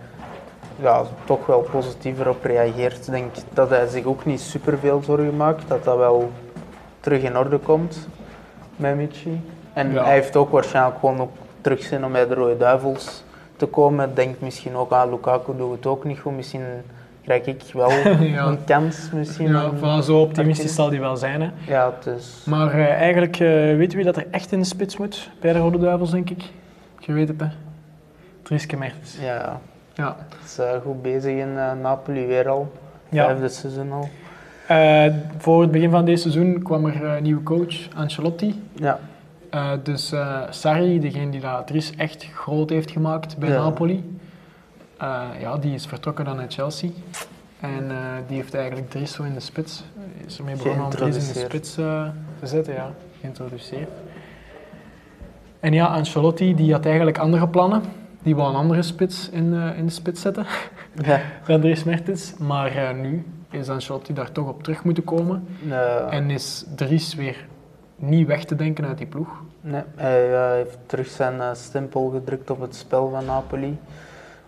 ja, 0.81 1.03
toch 1.25 1.47
wel 1.47 1.61
positiever 1.61 2.29
op 2.29 2.45
reageert. 2.45 3.07
Ik 3.07 3.13
denk 3.13 3.33
dat 3.53 3.71
hij 3.71 3.87
zich 3.87 4.05
ook 4.05 4.25
niet 4.25 4.41
superveel 4.41 5.03
zorgen 5.05 5.37
maakt, 5.37 5.69
dat 5.69 5.85
dat 5.85 5.97
wel 5.97 6.31
terug 7.01 7.23
in 7.23 7.37
orde 7.39 7.59
komt 7.59 8.09
met 8.77 8.97
Michi. 8.97 9.41
En 9.73 9.93
Ja. 9.93 10.05
hij 10.05 10.13
heeft 10.13 10.37
ook 10.37 10.51
waarschijnlijk 10.51 10.99
gewoon 11.01 11.21
ook 11.21 11.33
terug 11.61 11.83
zin 11.83 12.05
om 12.05 12.13
bij 12.13 12.27
de 12.27 12.35
Rode 12.35 12.57
Duivels 12.57 13.25
te 13.57 13.67
komen. 13.67 14.15
Denkt 14.15 14.41
misschien 14.41 14.75
ook 14.77 14.93
aan 14.93 15.11
Lukaku 15.11 15.57
doet 15.57 15.73
het 15.77 15.87
ook 15.87 16.05
niet 16.05 16.19
goed. 16.19 16.37
Misschien 16.37 16.63
krijg 17.25 17.45
ik 17.47 17.63
wel 17.73 17.91
Ja. 18.21 18.47
een 18.47 18.65
kans. 18.65 19.11
Misschien 19.13 19.49
ja, 19.49 19.71
voilà, 19.75 20.05
zo 20.05 20.21
optimistisch 20.21 20.75
zal 20.75 20.89
die 20.91 21.01
wel 21.01 21.17
zijn. 21.17 21.41
Hè. 21.43 21.51
Ja, 21.67 21.93
is... 22.17 22.43
Maar 22.47 22.73
eh, 22.73 22.89
eigenlijk, 22.91 23.35
eh 23.41 23.49
weet 23.77 23.95
wie 23.95 24.05
dat 24.05 24.17
er 24.17 24.27
echt 24.31 24.53
in 24.53 24.59
de 24.59 24.65
spits 24.65 24.97
moet 24.97 25.31
bij 25.41 25.53
de 25.53 25.59
Rode 25.59 25.79
Duivels, 25.79 26.11
denk 26.11 26.31
ik? 26.31 26.43
Je 26.99 27.13
weet 27.13 27.29
het, 27.29 27.41
hè? 27.41 27.47
Drieske 28.43 28.77
Mertens. 28.77 29.17
Ja, 29.21 29.61
Ja. 29.97 30.17
is 30.45 30.59
eh, 30.59 30.71
goed 30.85 31.03
bezig 31.03 31.37
in 31.37 31.59
eh, 31.59 31.73
Napoli 31.83 32.27
weer 32.27 32.49
al. 32.49 32.73
ja. 33.09 33.25
Vijfde 33.25 33.49
seizoen 33.49 33.93
al. 33.93 34.09
Eh, 34.69 35.15
voor 35.39 35.61
het 35.61 35.71
begin 35.71 35.91
van 35.91 36.05
dit 36.05 36.21
seizoen 36.21 36.63
kwam 36.63 36.87
er 36.87 37.05
een 37.05 37.23
nieuwe 37.23 37.43
coach, 37.43 37.89
Ancelotti. 37.95 38.63
Ja, 38.73 38.99
dus 39.83 40.13
Sarri, 40.51 41.01
degene 41.01 41.31
die 41.31 41.41
dat 41.41 41.67
Dries 41.67 41.97
echt 41.97 42.27
groot 42.35 42.71
heeft 42.71 42.91
gemaakt 42.91 43.37
bij 43.39 43.49
Ja. 43.49 43.63
Napoli, 43.63 44.19
ja, 45.41 45.57
die 45.61 45.75
is 45.75 45.87
vertrokken 45.87 46.25
dan 46.25 46.37
naar 46.37 46.47
Chelsea. 46.49 46.91
En 47.61 47.89
die 48.27 48.37
heeft 48.37 48.55
eigenlijk 48.55 48.91
Dries 48.91 49.13
zo 49.13 49.23
in 49.23 49.35
de 49.35 49.41
spits, 49.41 49.85
is 50.27 50.39
ermee 50.39 50.57
begonnen 50.57 50.85
om 50.85 50.91
Dries 50.91 51.29
in 51.29 51.33
de 51.33 51.39
spits 51.39 51.75
te 51.75 52.11
zetten, 52.43 52.75
ja, 52.75 52.91
geïntroduceerd. 53.21 53.91
En 55.61 55.73
ja, 55.73 55.87
Ancelotti 55.87 56.55
die 56.55 56.73
had 56.73 56.85
eigenlijk 56.85 57.19
andere 57.19 57.49
plannen. 57.49 57.83
Die 58.27 58.37
wou 58.37 58.49
een 58.49 58.57
andere 58.57 58.83
spits 58.83 59.31
in, 59.31 59.55
eh, 59.55 59.79
in 59.79 59.87
de 59.87 59.93
spits 59.93 60.21
zetten 60.21 60.47
ja. 61.03 61.21
dan 61.47 61.61
Dries 61.61 61.85
Mertens. 61.85 62.35
Maar 62.39 62.77
eh, 62.77 62.95
nu 62.95 63.25
is 63.51 63.69
Ancelotti 63.69 64.13
daar 64.13 64.33
toch 64.33 64.49
op 64.49 64.63
terug 64.63 64.85
moeten 64.85 65.05
komen. 65.05 65.47
Eh, 65.71 66.13
En 66.13 66.31
is 66.31 66.65
Dries 66.75 67.15
weer 67.15 67.47
niet 67.97 68.27
weg 68.27 68.45
te 68.45 68.55
denken 68.55 68.87
uit 68.87 68.99
die 68.99 69.07
ploeg. 69.07 69.29
Nee, 69.61 69.83
hij 69.97 70.57
heeft 70.57 70.79
terug 70.87 71.09
zijn 71.09 71.57
stempel 71.57 72.09
gedrukt 72.09 72.51
op 72.51 72.61
het 72.61 72.75
spel 72.75 73.11
van 73.11 73.25
Napoli. 73.25 73.79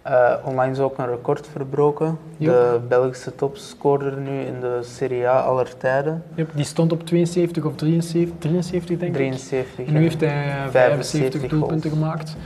Eh, 0.02 0.34
online 0.44 0.72
is 0.72 0.78
ook 0.78 0.98
een 0.98 1.08
record 1.08 1.46
verbroken. 1.46 2.18
De 2.36 2.80
Belgische 2.88 3.34
topscorer 3.34 4.16
nu 4.16 4.40
in 4.40 4.60
de 4.60 4.78
Serie 4.82 5.28
A 5.28 5.40
aller 5.40 5.76
tijden. 5.76 6.22
Yep, 6.34 6.50
die 6.54 6.64
stond 6.64 6.92
op 6.92 7.06
72 7.06 7.64
of 7.64 7.74
73, 7.74 8.38
73 8.38 8.98
denk 8.98 9.10
ik. 9.10 9.16
73. 9.16 9.86
En 9.86 9.92
nu 9.92 10.00
heeft 10.00 10.20
hij 10.20 10.28
eh, 10.28 10.68
75 10.68 10.70
75 10.70 11.50
doelpunten 11.50 11.90
gemaakt. 11.90 12.36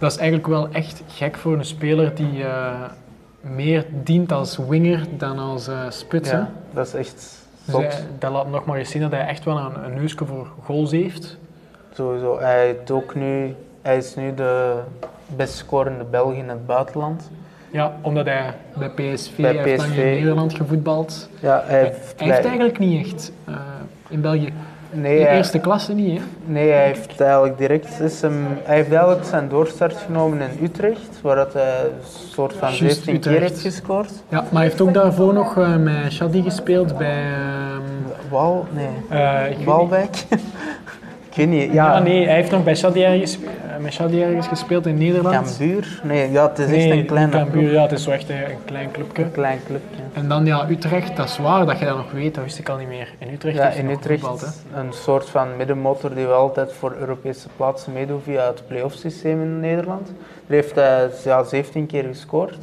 Dat 0.00 0.10
is 0.12 0.16
eigenlijk 0.16 0.48
wel 0.48 0.68
echt 0.72 1.02
gek 1.08 1.36
voor 1.36 1.52
een 1.52 1.64
speler 1.64 2.14
die 2.14 2.44
eh, 2.44 2.80
meer 3.40 3.86
dient 3.90 4.32
als 4.32 4.56
winger 4.68 5.06
dan 5.16 5.38
als 5.38 5.68
eh 5.68 5.80
spits. 5.88 6.30
Ja, 6.30 6.50
dat 6.74 6.86
is 6.86 6.94
echt 6.94 7.46
Dus 7.64 7.74
hij- 7.74 7.90
dat 8.18 8.32
laat 8.32 8.48
nog 8.50 8.64
maar 8.64 8.78
eens 8.78 8.90
zien 8.90 9.02
dat 9.02 9.10
hij 9.10 9.26
echt 9.26 9.44
wel 9.44 9.56
een, 9.58 9.84
een 9.84 9.94
neusje 9.94 10.26
voor 10.26 10.46
goals 10.64 10.90
heeft. 10.90 11.38
Sowieso. 11.94 12.38
Hij, 12.38 12.66
heeft 12.66 12.90
ook 12.90 13.14
nu, 13.14 13.54
hij 13.82 13.96
is 13.96 14.14
nu 14.16 14.34
de 14.34 14.74
best 15.36 15.54
scorende 15.54 16.04
Belg 16.04 16.32
in 16.34 16.48
het 16.48 16.66
buitenland. 16.66 17.30
Ja, 17.70 17.96
omdat 18.00 18.26
hij 18.26 18.54
bij 18.76 18.88
PSV, 18.90 19.36
Bij 19.36 19.54
hij 19.54 19.62
heeft 19.68 19.84
in 19.84 19.94
Nederland 19.96 20.54
gevoetbald. 20.54 21.28
Ja, 21.40 21.62
hij 21.66 21.78
Hij 21.78 21.84
heeft, 21.84 22.14
heeft 22.20 22.44
eigenlijk 22.44 22.78
niet 22.78 23.06
echt 23.06 23.32
eh, 23.44 23.54
in 24.08 24.20
België. 24.20 24.52
Nee, 24.90 25.18
In 25.18 25.26
hij, 25.26 25.36
eerste 25.36 25.58
klasse 25.58 25.92
niet, 25.92 26.18
hè? 26.18 26.24
nee, 26.44 26.70
hij 26.70 26.86
heeft 26.86 27.20
eigenlijk 27.20 27.58
direct 27.58 28.00
is 28.00 28.20
hem, 28.22 28.46
hij 28.62 28.76
heeft 28.76 28.92
eigenlijk 28.92 29.24
zijn 29.24 29.48
doorstart 29.48 29.96
genomen 30.06 30.40
in 30.40 30.64
Utrecht, 30.64 31.18
waar 31.22 31.36
dat 31.36 31.52
hij 31.52 31.80
een 31.84 31.90
soort 32.30 32.52
van 32.52 32.68
Juist, 32.68 32.80
17 32.80 33.20
keer 33.20 33.32
Utrecht. 33.32 33.50
heeft 33.52 33.62
gescoord. 33.74 34.10
Ja, 34.28 34.36
maar 34.40 34.48
hij 34.52 34.62
heeft 34.62 34.80
ook 34.80 34.94
daarvoor 34.94 35.32
nog 35.32 35.56
eh, 35.58 35.76
met 35.76 36.12
Shadi 36.12 36.42
gespeeld 36.42 36.98
bij... 36.98 37.22
ehm, 37.22 37.80
Wal, 38.30 38.66
nee, 38.72 39.18
eh, 39.20 39.66
Walwijk. 39.66 40.24
ik 41.30 41.36
weet 41.36 41.48
niet, 41.48 41.72
Ja, 41.72 41.92
ja, 41.92 41.98
nee, 41.98 42.24
hij 42.26 42.34
heeft 42.34 42.50
nog 42.50 42.64
bij 42.64 42.76
Shadi 42.76 43.02
ergens, 43.04 43.38
eh, 43.38 44.30
met 44.36 44.46
gespeeld 44.46 44.86
in 44.86 44.98
Nederland. 44.98 45.56
Cambuur? 45.56 46.00
Nee, 46.04 46.30
ja, 46.30 46.48
het 46.48 46.58
is 46.58 46.70
echt 46.72 46.90
een 46.90 47.06
kleine 47.06 47.32
Cambuur, 47.32 47.62
club. 47.62 47.72
ja, 47.72 47.82
het 47.82 47.92
is 47.92 48.02
zo 48.02 48.10
echt 48.10 48.28
een, 48.28 48.36
een 48.36 48.64
klein 48.64 48.90
clubje. 48.90 49.22
Een 49.22 49.30
klein 49.30 49.60
clubje. 49.66 50.02
En 50.12 50.28
dan 50.28 50.46
ja, 50.46 50.68
Utrecht, 50.68 51.16
dat 51.16 51.28
is 51.28 51.38
waar 51.38 51.66
dat 51.66 51.78
je 51.78 51.84
dat 51.84 51.96
nog 51.96 52.12
weet, 52.12 52.34
dat 52.34 52.44
wist 52.44 52.58
ik 52.58 52.68
al 52.68 52.76
niet 52.76 52.88
meer. 52.88 53.08
In 53.18 53.32
Utrecht 53.32 53.56
Ja, 53.56 53.62
hij 53.62 53.76
in 53.76 53.90
Utrecht 53.90 54.62
een 54.74 54.92
soort 54.92 55.28
van 55.28 55.56
middenmotor 55.56 56.14
die 56.14 56.26
wel 56.26 56.38
altijd 56.38 56.72
voor 56.72 56.94
Europese 57.00 57.48
plaatsen 57.56 57.92
meedoet 57.92 58.22
via 58.22 58.46
het 58.46 58.62
play-off 58.66 58.94
systeem 58.96 59.42
in 59.42 59.60
Nederland. 59.60 60.06
Daar 60.46 60.56
heeft 60.56 60.74
hij 60.74 61.08
ja, 61.24 61.42
17 61.44 61.86
keer 61.86 62.04
gescoord. 62.04 62.58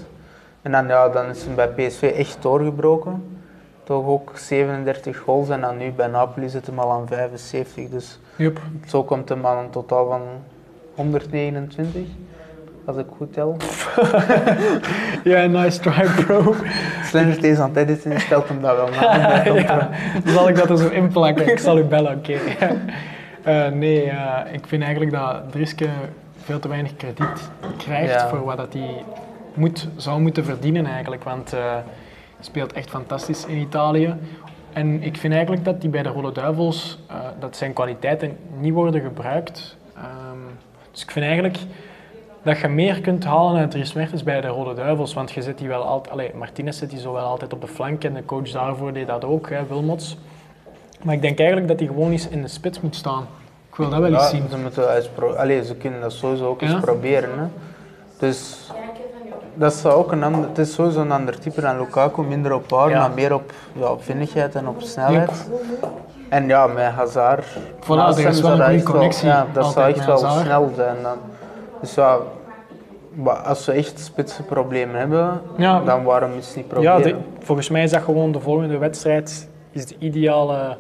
En 0.62 0.72
dan, 0.72 0.88
ja, 0.88 1.10
dan 1.10 1.26
is 1.30 1.44
hij 1.46 1.68
bij 1.68 1.88
PSV 1.88 2.14
echt 2.18 2.38
doorgebroken. 2.42 3.37
Toch 3.88 4.06
ook 4.06 4.32
37 4.36 5.18
goals 5.18 5.50
en 5.50 5.62
dan 5.62 5.78
nu 5.78 5.92
bij 5.92 6.08
Napoli 6.08 6.50
zit 6.50 6.66
hem 6.66 6.80
al 6.80 6.92
aan 6.92 7.08
75. 7.08 7.90
Dus 7.90 8.20
Jup. 8.36 8.60
zo 8.88 9.04
komt 9.04 9.30
hem 9.30 9.46
aan 9.46 9.58
een 9.58 9.70
totaal 9.70 10.08
van 10.08 10.22
129, 10.96 12.02
als 12.86 12.98
ik 12.98 13.06
goed 13.18 13.34
tel. 13.34 13.58
Ja, 15.24 15.46
nice 15.46 15.80
try, 15.80 16.06
bro. 16.26 16.56
Slender 17.04 17.42
deze 17.42 17.62
aan 17.62 17.70
het 17.70 17.78
editen 17.78 18.20
stelt 18.20 18.48
hem 18.48 18.62
dat 18.62 18.76
wel 18.76 18.88
na. 19.02 19.44
ja, 19.46 19.90
zal 20.26 20.50
ik 20.50 20.56
dat 20.56 20.70
er 20.70 20.78
zo 20.78 20.88
inplakken? 20.90 21.48
Ik 21.48 21.60
zal 21.60 21.78
u 21.78 21.84
bellen, 21.94 22.18
oké. 22.18 22.38
Eh, 23.44 23.68
nee, 23.68 24.10
eh, 24.10 24.54
ik 24.54 24.68
vind 24.68 24.82
eigenlijk 24.84 25.12
dat 25.12 25.52
Driske 25.52 25.88
veel 26.44 26.60
te 26.60 26.68
weinig 26.68 26.96
krediet 26.96 27.50
krijgt 27.78 28.14
Ja. 28.14 28.28
voor 28.30 28.44
wat 28.44 28.58
dat 28.58 28.74
hij 28.74 29.04
moet, 29.54 29.88
zou 29.96 30.20
moeten 30.22 30.46
verdienen 30.46 30.86
eigenlijk. 30.86 31.24
Want 31.24 31.54
eh, 31.54 31.76
speelt 32.40 32.74
echt 32.74 32.90
fantastisch 32.90 33.46
in 33.46 33.58
Italië. 33.58 34.16
En 34.74 35.04
ik 35.04 35.18
vind 35.18 35.34
eigenlijk 35.34 35.66
dat 35.66 35.76
hij 35.80 35.90
bij 35.90 36.04
de 36.04 36.10
Rode 36.10 36.32
Duivels, 36.32 37.00
eh, 37.08 37.16
dat 37.40 37.58
zijn 37.58 37.74
kwaliteiten 37.74 38.38
niet 38.60 38.74
worden 38.74 39.02
gebruikt. 39.02 39.78
Ehm, 39.96 40.06
dus 40.92 41.02
ik 41.04 41.12
vind 41.12 41.26
eigenlijk 41.26 41.58
dat 42.44 42.60
je 42.60 42.68
meer 42.68 43.02
kunt 43.02 43.24
halen 43.24 43.60
uit 43.62 43.72
Dries 43.72 43.94
Mertens 43.94 44.24
bij 44.24 44.42
de 44.42 44.48
Rode 44.48 44.74
Duivels. 44.74 45.14
Want 45.14 45.32
je 45.32 45.42
zet 45.42 45.58
die 45.58 45.68
wel 45.68 45.84
altijd... 45.84 46.14
Allee, 46.14 46.32
Martinez 46.36 46.78
zet 46.78 46.90
die 46.90 47.00
zo 47.00 47.14
wel 47.14 47.26
altijd 47.26 47.54
op 47.54 47.62
de 47.62 47.68
flank 47.68 48.04
en 48.04 48.14
de 48.14 48.26
coach 48.26 48.50
daarvoor 48.52 48.94
deed 48.94 49.08
dat 49.08 49.24
ook, 49.26 49.50
hè, 49.50 49.66
Wilmots. 49.66 50.18
Maar 51.04 51.14
ik 51.14 51.22
denk 51.22 51.38
eigenlijk 51.38 51.68
dat 51.68 51.80
hij 51.80 51.88
gewoon 51.88 52.12
eens 52.12 52.28
in 52.28 52.42
de 52.42 52.48
spits 52.48 52.82
moet 52.82 52.96
staan. 52.96 53.28
Ik 53.70 53.76
wil 53.76 53.90
dat 53.90 54.00
wel 54.00 54.14
eens 54.14 54.22
Ja, 54.22 54.28
zien. 54.30 54.50
ze, 54.50 54.58
moeten 54.58 55.38
Allee, 55.38 55.64
ze 55.66 55.76
kunnen 55.76 56.02
dat 56.02 56.14
sowieso 56.14 56.48
ook 56.48 56.62
eens 56.62 56.80
proberen. 56.80 57.40
Hè. 57.40 57.46
Dus 58.20 58.70
dat 59.58 59.74
zou 59.74 59.94
ook 59.94 60.12
een 60.12 60.24
ander, 60.24 60.48
het 60.50 60.58
is 60.58 60.74
sowieso 60.74 61.02
een 61.02 61.12
ander 61.12 61.40
type 61.40 61.62
dan 61.62 61.78
Lukaku, 61.80 62.22
minder 62.22 62.54
op 62.54 62.68
power, 62.68 62.90
Ja. 62.90 63.00
maar 63.00 63.12
meer 63.16 63.34
op, 63.34 63.52
ja, 63.74 63.86
op 63.92 64.04
vinnigheid 64.04 64.56
en 64.56 64.68
op 64.68 64.82
snelheid. 64.82 65.50
En 66.30 66.48
ja, 66.48 66.68
met 66.68 66.86
Hazard. 66.86 67.46
Voilà, 67.84 67.88
er 67.88 68.16
hem 68.18 68.28
is 68.28 68.42
wel 68.42 68.52
een 68.52 68.58
dat 68.58 68.68
goede 68.68 68.84
wel- 68.84 68.92
connectie 68.92 69.28
Ja, 69.28 69.46
dat 69.54 69.72
zou 69.72 69.88
echt 69.90 70.06
wel 70.06 70.24
Hazard. 70.24 70.46
snel 70.46 70.72
zijn 70.76 70.96
dan. 71.04 71.18
Dus 71.82 71.94
ja, 71.96 72.18
maar 73.14 73.36
als 73.36 73.66
we 73.66 73.72
echt 73.72 74.00
spitse 74.00 74.44
problemen 74.44 74.96
hebben, 75.00 75.42
Ja. 75.58 75.80
dan 75.82 76.04
waarom 76.04 76.32
is 76.38 76.48
het 76.48 76.56
niet 76.56 76.66
Ja, 76.66 76.72
proberen? 76.72 77.04
de- 77.20 77.46
volgens 77.46 77.70
mij 77.70 77.84
is 77.84 77.92
dat 77.92 78.02
gewoon 78.02 78.32
de 78.32 78.40
volgende 78.40 78.78
wedstrijd 78.78 79.50
is 79.72 79.86
de 79.86 79.96
ideale 80.00 80.78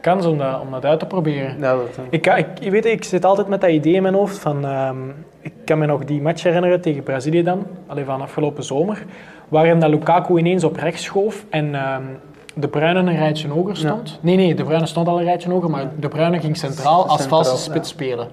kans 0.00 0.26
om 0.26 0.38
dat, 0.38 0.60
om 0.60 0.70
dat 0.70 0.84
uit 0.84 0.98
te 0.98 1.06
proberen. 1.06 1.58
Ja, 1.60 1.74
dat 1.74 1.94
denk 1.94 2.26
ik. 2.26 2.46
Ik, 2.60 2.70
weet, 2.70 2.84
ik 2.84 3.04
zit 3.04 3.24
altijd 3.24 3.48
met 3.48 3.60
dat 3.60 3.70
idee 3.70 3.92
in 3.94 4.02
mijn 4.02 4.14
hoofd 4.14 4.38
van... 4.38 4.64
ehm, 4.64 4.96
ik 5.40 5.52
kan 5.64 5.78
me 5.78 5.86
nog 5.86 6.04
die 6.04 6.20
match 6.22 6.42
herinneren 6.42 6.80
tegen 6.80 7.02
Brazilië 7.02 7.42
dan, 7.42 7.66
alleen 7.86 8.04
van 8.04 8.20
afgelopen 8.20 8.64
zomer, 8.64 9.04
waarin 9.48 9.80
dat 9.80 9.90
Lukaku 9.90 10.38
ineens 10.38 10.64
op 10.64 10.76
rechts 10.76 11.02
schoof 11.02 11.44
en 11.50 11.74
ehm, 11.74 12.02
De 12.54 12.68
Bruyne 12.68 12.98
een 12.98 13.16
rijtje 13.16 13.48
hoger 13.48 13.76
stond. 13.76 14.18
Nee, 14.22 14.36
nee, 14.36 14.54
De 14.54 14.64
Bruyne 14.64 14.86
stond 14.86 15.08
al 15.08 15.18
een 15.18 15.24
rijtje 15.24 15.50
hoger, 15.50 15.70
maar 15.70 15.84
De 15.98 16.08
Bruyne 16.08 16.40
ging 16.40 16.56
centraal 16.56 17.06
als 17.08 17.22
valse 17.26 17.56
spits 17.56 17.88
spelen. 17.88 18.28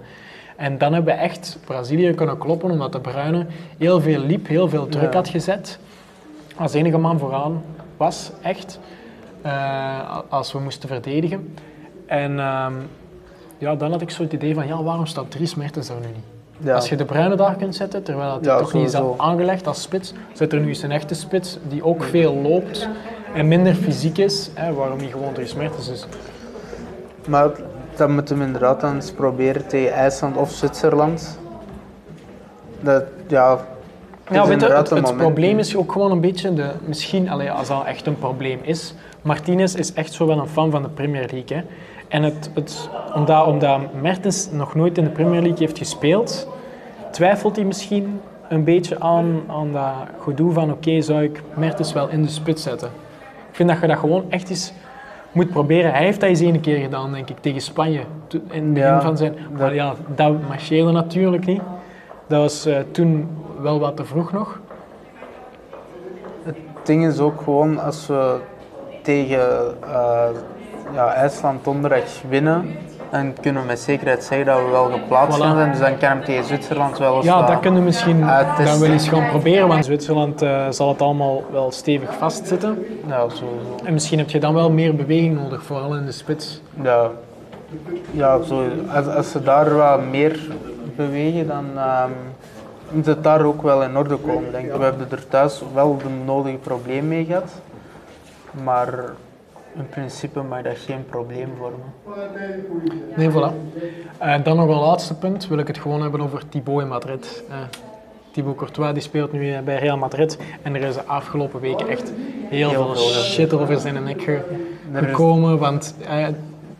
En 0.56 0.78
dan 0.78 0.94
hebben 0.94 1.14
we 1.16 1.20
echt 1.20 1.60
Brazilië 1.66 2.14
kunnen 2.14 2.38
kloppen, 2.38 2.72
omdat 2.72 2.92
De 2.92 3.00
Bruyne 3.00 3.46
heel 3.78 4.02
veel 4.02 4.20
liep, 4.20 4.48
heel 4.48 4.70
veel 4.70 4.88
druk 4.88 5.14
had 5.14 5.28
gezet. 5.28 5.80
Als 6.58 6.74
enige 6.74 6.98
man 6.98 7.20
vooraan 7.20 7.64
was, 7.98 8.32
echt. 8.42 8.80
Eh, 9.44 10.20
als 10.30 10.52
we 10.52 10.60
moesten 10.60 10.90
verdedigen. 10.90 11.54
En 12.06 12.40
ehm, 12.40 12.74
ja, 13.58 13.76
dan 13.76 13.92
had 13.92 14.02
ik 14.02 14.10
zo 14.10 14.24
het 14.24 14.34
idee 14.34 14.54
van, 14.54 14.68
ja, 14.68 14.84
waarom 14.84 15.06
staat 15.06 15.32
Dries 15.32 15.56
Mertens 15.56 15.90
er 15.90 15.96
nu 15.96 16.08
niet? 16.08 16.26
Ja. 16.58 16.76
Als 16.76 16.90
je 16.90 16.96
de 16.96 17.06
Bruyne 17.06 17.36
daar 17.36 17.56
kunt 17.56 17.76
zetten, 17.76 18.04
terwijl 18.04 18.38
Ja, 18.42 18.58
toch 18.58 18.74
niet 18.74 18.86
is 18.86 18.96
aangelegd 19.18 19.68
als 19.68 19.82
spits, 19.82 20.14
zet 20.34 20.54
er 20.54 20.60
nu 20.60 20.68
eens 20.68 20.84
een 20.84 20.92
echte 20.92 21.14
spits 21.16 21.58
die 21.68 21.84
ook 21.84 22.04
veel 22.04 22.36
loopt 22.36 22.88
en 23.34 23.48
minder 23.48 23.76
fysiek 23.76 24.18
is. 24.18 24.50
Hè, 24.54 24.74
waarom 24.74 24.98
niet 24.98 25.12
gewoon 25.12 25.34
Dries 25.34 25.54
Mertens 25.54 25.90
is? 25.90 26.06
Maar 27.28 27.50
dat 27.96 28.10
moeten 28.10 28.38
we 28.38 28.44
inderdaad 28.46 28.82
dan 28.82 28.96
eens 28.96 29.12
proberen 29.12 29.68
tegen 29.68 29.94
IJsland 29.94 30.38
of 30.38 30.52
Zwitserland. 30.52 31.40
Dat, 32.80 33.04
ja, 33.28 33.66
Ja, 34.34 34.48
weet 34.48 34.62
je, 34.62 34.68
het, 34.74 34.90
het 34.90 35.18
probleem 35.18 35.60
is 35.60 35.76
ook 35.76 35.92
gewoon 35.92 36.12
een 36.12 36.22
beetje, 36.22 36.54
de, 36.54 36.70
misschien 36.86 37.30
allee, 37.30 37.52
als 37.52 37.68
dat 37.68 37.86
echt 37.86 38.08
een 38.08 38.18
probleem 38.20 38.60
is, 38.62 38.94
Martinez 39.22 39.74
is 39.76 39.94
echt 39.94 40.14
zo 40.14 40.26
wel 40.26 40.38
een 40.40 40.48
fan 40.48 40.72
van 40.72 40.82
de 40.82 40.90
Premier 40.90 41.28
League. 41.32 41.58
Hè. 41.58 41.64
En 42.08 42.24
het, 42.24 42.50
het, 42.54 42.90
omdat, 43.16 43.46
omdat 43.46 43.80
Mertens 44.02 44.50
nog 44.52 44.76
nooit 44.76 44.98
in 44.98 45.04
de 45.04 45.10
Premier 45.10 45.42
League 45.42 45.60
heeft 45.60 45.78
gespeeld, 45.78 46.48
twijfelt 47.12 47.56
hij 47.56 47.66
misschien 47.66 48.20
een 48.50 48.64
beetje 48.64 49.00
aan, 49.00 49.42
aan 49.48 49.72
dat 49.72 49.92
gedoe 50.20 50.52
van 50.52 50.72
oké, 50.72 51.02
zou 51.02 51.24
ik 51.24 51.42
Mertens 51.54 51.94
wel 51.94 52.10
in 52.10 52.22
de 52.22 52.30
spits 52.30 52.64
zetten. 52.64 52.88
Ik 53.50 53.56
vind 53.56 53.70
dat 53.70 53.78
je 53.82 53.88
dat 53.88 53.98
gewoon 53.98 54.26
echt 54.30 54.50
eens 54.50 54.74
moet 55.32 55.50
proberen. 55.50 55.92
Hij 55.92 56.04
heeft 56.04 56.20
dat 56.20 56.30
eens 56.30 56.42
één 56.42 56.60
keer 56.62 56.78
gedaan, 56.78 57.12
denk 57.14 57.30
ik, 57.30 57.38
tegen 57.40 57.62
Spanje. 57.62 58.00
In 58.00 58.40
het 58.64 58.74
begin 58.74 58.74
Ja, 58.90 59.02
van 59.02 59.18
zijn... 59.18 59.34
dat- 59.50 59.60
Maar 59.60 59.74
ja, 59.74 59.94
dat 60.16 60.34
marcheerde 60.48 60.92
natuurlijk 60.92 61.46
niet. 61.46 61.62
Dat 62.28 62.40
was 62.42 62.66
eh, 62.66 62.78
toen 62.92 63.28
wel 63.64 63.80
wat 63.80 63.96
te 63.96 64.06
vroeg 64.06 64.32
nog. 64.32 64.60
Het 66.44 66.56
ding 66.84 67.06
is 67.06 67.20
ook 67.20 67.42
gewoon 67.42 67.80
als 67.80 68.08
we 68.08 68.36
tegen 69.02 69.76
eh, 69.84 70.26
ja, 70.94 71.14
IJsland 71.14 71.64
donderdag 71.64 72.04
winnen, 72.30 72.76
dan 73.12 73.34
kunnen 73.42 73.62
we 73.62 73.68
met 73.68 73.80
zekerheid 73.80 74.24
zeggen 74.24 74.46
dat 74.46 74.58
we 74.58 74.70
wel 74.72 74.92
geplaatst 74.92 75.38
Voilà. 75.38 75.42
zijn. 75.42 75.70
Dus 75.72 75.80
dan 75.80 75.98
kan 75.98 76.10
hem 76.10 76.24
tegen 76.24 76.44
Zwitserland 76.44 76.98
wel 76.98 77.16
eens 77.16 77.26
Ja, 77.26 77.42
dat 77.46 77.60
kunnen 77.60 77.80
we 77.80 77.86
misschien 77.86 78.24
uittesten. 78.24 78.66
dan 78.66 78.80
wel 78.80 78.90
eens 78.92 79.08
gaan 79.10 79.30
proberen, 79.30 79.68
want 79.68 79.78
in 79.80 79.84
Zwitserland 79.84 80.42
eh, 80.42 80.66
zal 80.70 80.90
het 80.90 81.02
allemaal 81.02 81.44
wel 81.52 81.72
stevig 81.72 82.14
vastzitten. 82.14 82.86
Ja, 83.08 83.20
sowieso. 83.20 83.76
En 83.84 83.94
misschien 83.94 84.20
heb 84.20 84.30
je 84.30 84.40
dan 84.40 84.54
wel 84.54 84.72
meer 84.72 84.96
beweging 84.96 85.42
nodig, 85.42 85.64
vooral 85.64 85.96
in 85.96 86.06
de 86.06 86.12
spits. 86.12 86.62
Ja, 86.82 87.10
ja 88.12 88.40
als 89.16 89.32
ze 89.32 89.44
daar 89.44 89.76
wat 89.76 90.06
meer 90.06 90.40
bewegen, 90.96 91.48
dan 91.48 91.66
ehm, 91.76 92.10
moet 92.94 93.06
het 93.06 93.24
daar 93.24 93.42
ook 93.46 93.62
wel 93.62 93.84
in 93.84 93.98
orde 93.98 94.16
komen. 94.18 94.52
Denk 94.52 94.66
ik. 94.66 94.74
We 94.74 94.84
hebben 94.84 95.08
er 95.12 95.28
thuis 95.28 95.62
wel 95.74 95.98
de 95.98 96.10
nodige 96.26 96.58
probleem 96.58 97.08
mee 97.08 97.26
gehad, 97.26 97.52
maar 98.64 98.94
in 99.76 99.90
principe 99.90 100.42
mag 100.42 100.62
dat 100.62 100.78
geen 100.78 101.06
probleem 101.06 101.50
vormen. 101.58 101.94
Nee, 103.16 103.30
voilà. 103.30 103.54
Eh, 104.18 104.44
dan 104.44 104.56
nog 104.58 104.68
een 104.70 104.80
laatste 104.80 105.16
punt, 105.16 105.48
wil 105.48 105.58
ik 105.58 105.68
het 105.68 105.78
gewoon 105.78 106.02
hebben 106.02 106.22
over 106.22 106.50
Thibaut 106.50 106.82
in 106.82 106.88
Madrid. 106.88 107.44
Eh, 107.50 107.56
Thibaut 108.32 108.56
Courtois 108.56 108.94
die 108.94 109.02
speelt 109.02 109.32
nu 109.32 109.54
eh, 109.54 109.60
bij 109.60 109.78
Real 109.80 109.98
Madrid 109.98 110.38
en 110.62 110.76
er 110.76 110.82
is 110.82 110.94
de 110.94 111.04
afgelopen 111.06 111.60
weken 111.60 111.88
echt 111.88 112.12
heel, 112.50 112.70
Heel 112.70 112.96
veel 112.96 113.06
shit 113.24 113.54
over 113.54 113.80
zijn 113.80 114.04
nek 114.04 114.22
is- 114.22 114.40
gekomen. 114.94 115.58
Want 115.58 115.96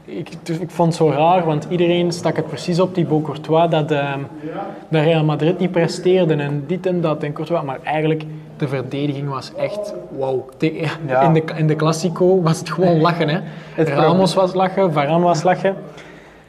ik, 0.06 0.28
dus 0.44 0.58
ik 0.60 0.70
vond 0.70 0.88
het 0.88 0.98
zo 0.98 1.10
raar, 1.10 1.46
want 1.46 1.68
iedereen 1.70 2.12
stak 2.12 2.36
het 2.36 2.48
precies 2.48 2.80
op 2.80 2.94
Thibaut 2.94 3.24
Courtois 3.24 3.70
dat, 3.70 3.92
eh, 3.92 4.14
dat 4.90 5.04
Real 5.04 5.24
Madrid 5.24 5.60
niet 5.60 5.72
presteerde 5.72 6.34
en 6.36 6.64
dit 6.68 6.86
en 6.86 7.02
dat 7.02 7.24
en 7.24 7.34
Courtois. 7.34 7.64
Maar 7.64 7.80
eigenlijk, 7.84 8.24
de 8.58 8.68
verdediging 8.68 9.30
was 9.30 9.52
echt 9.56 9.94
Ja. 11.08 11.22
In, 11.22 11.34
de, 11.34 11.44
in 11.56 11.68
de 11.68 11.76
Classico 11.76 12.42
was 12.42 12.60
het 12.60 12.70
gewoon 12.72 13.02
lachen. 13.02 13.30
Hè. 13.30 13.40
Het 13.76 13.88
Ramos 13.90 14.34
was 14.34 14.54
lachen, 14.54 14.94
Varane 14.94 15.24
was 15.24 15.44
lachen. 15.44 15.76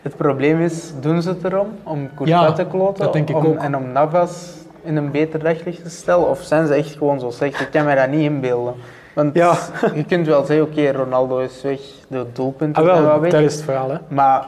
Het 0.03 0.17
probleem 0.17 0.61
is, 0.61 0.93
doen 1.01 1.23
ze 1.23 1.29
het 1.29 1.45
erom 1.45 1.67
om 1.83 1.99
Courtois 2.15 2.29
Ja, 2.29 2.53
te 2.53 2.67
kloten 2.67 3.05
dat 3.05 3.13
denk 3.13 3.29
ik 3.29 3.37
om- 3.37 3.47
ook. 3.47 3.57
en 3.59 3.77
om 3.77 3.93
Navas 3.93 4.53
in 4.83 4.97
een 4.97 5.11
beter 5.11 5.39
daglicht 5.43 5.83
te 5.83 5.91
stellen? 5.91 6.29
Of 6.31 6.41
zijn 6.43 6.67
ze 6.67 6.75
echt 6.75 6.93
gewoon 6.97 7.21
zo 7.21 7.31
slecht? 7.31 7.61
Ik 7.61 7.69
kan 7.71 7.85
me 7.85 7.95
dat 7.95 8.09
niet 8.09 8.21
inbeelden. 8.21 8.75
Want 9.15 9.35
Ja. 9.35 9.57
je 9.95 10.05
kunt 10.05 10.27
wel 10.27 10.45
zeggen, 10.45 10.67
oké, 10.67 10.91
Ronaldo 10.93 11.39
is 11.39 11.63
weg, 11.63 11.81
de 12.09 12.27
doelpunten 12.33 12.83
Ah, 12.83 12.89
zijn 12.89 13.03
wel 13.03 13.11
wel, 13.11 13.21
weg. 13.21 13.31
dat 13.33 13.41
is 13.41 13.55
het 13.55 13.65
verhaal. 13.65 13.91
Hè. 13.91 13.97
Maar 14.09 14.47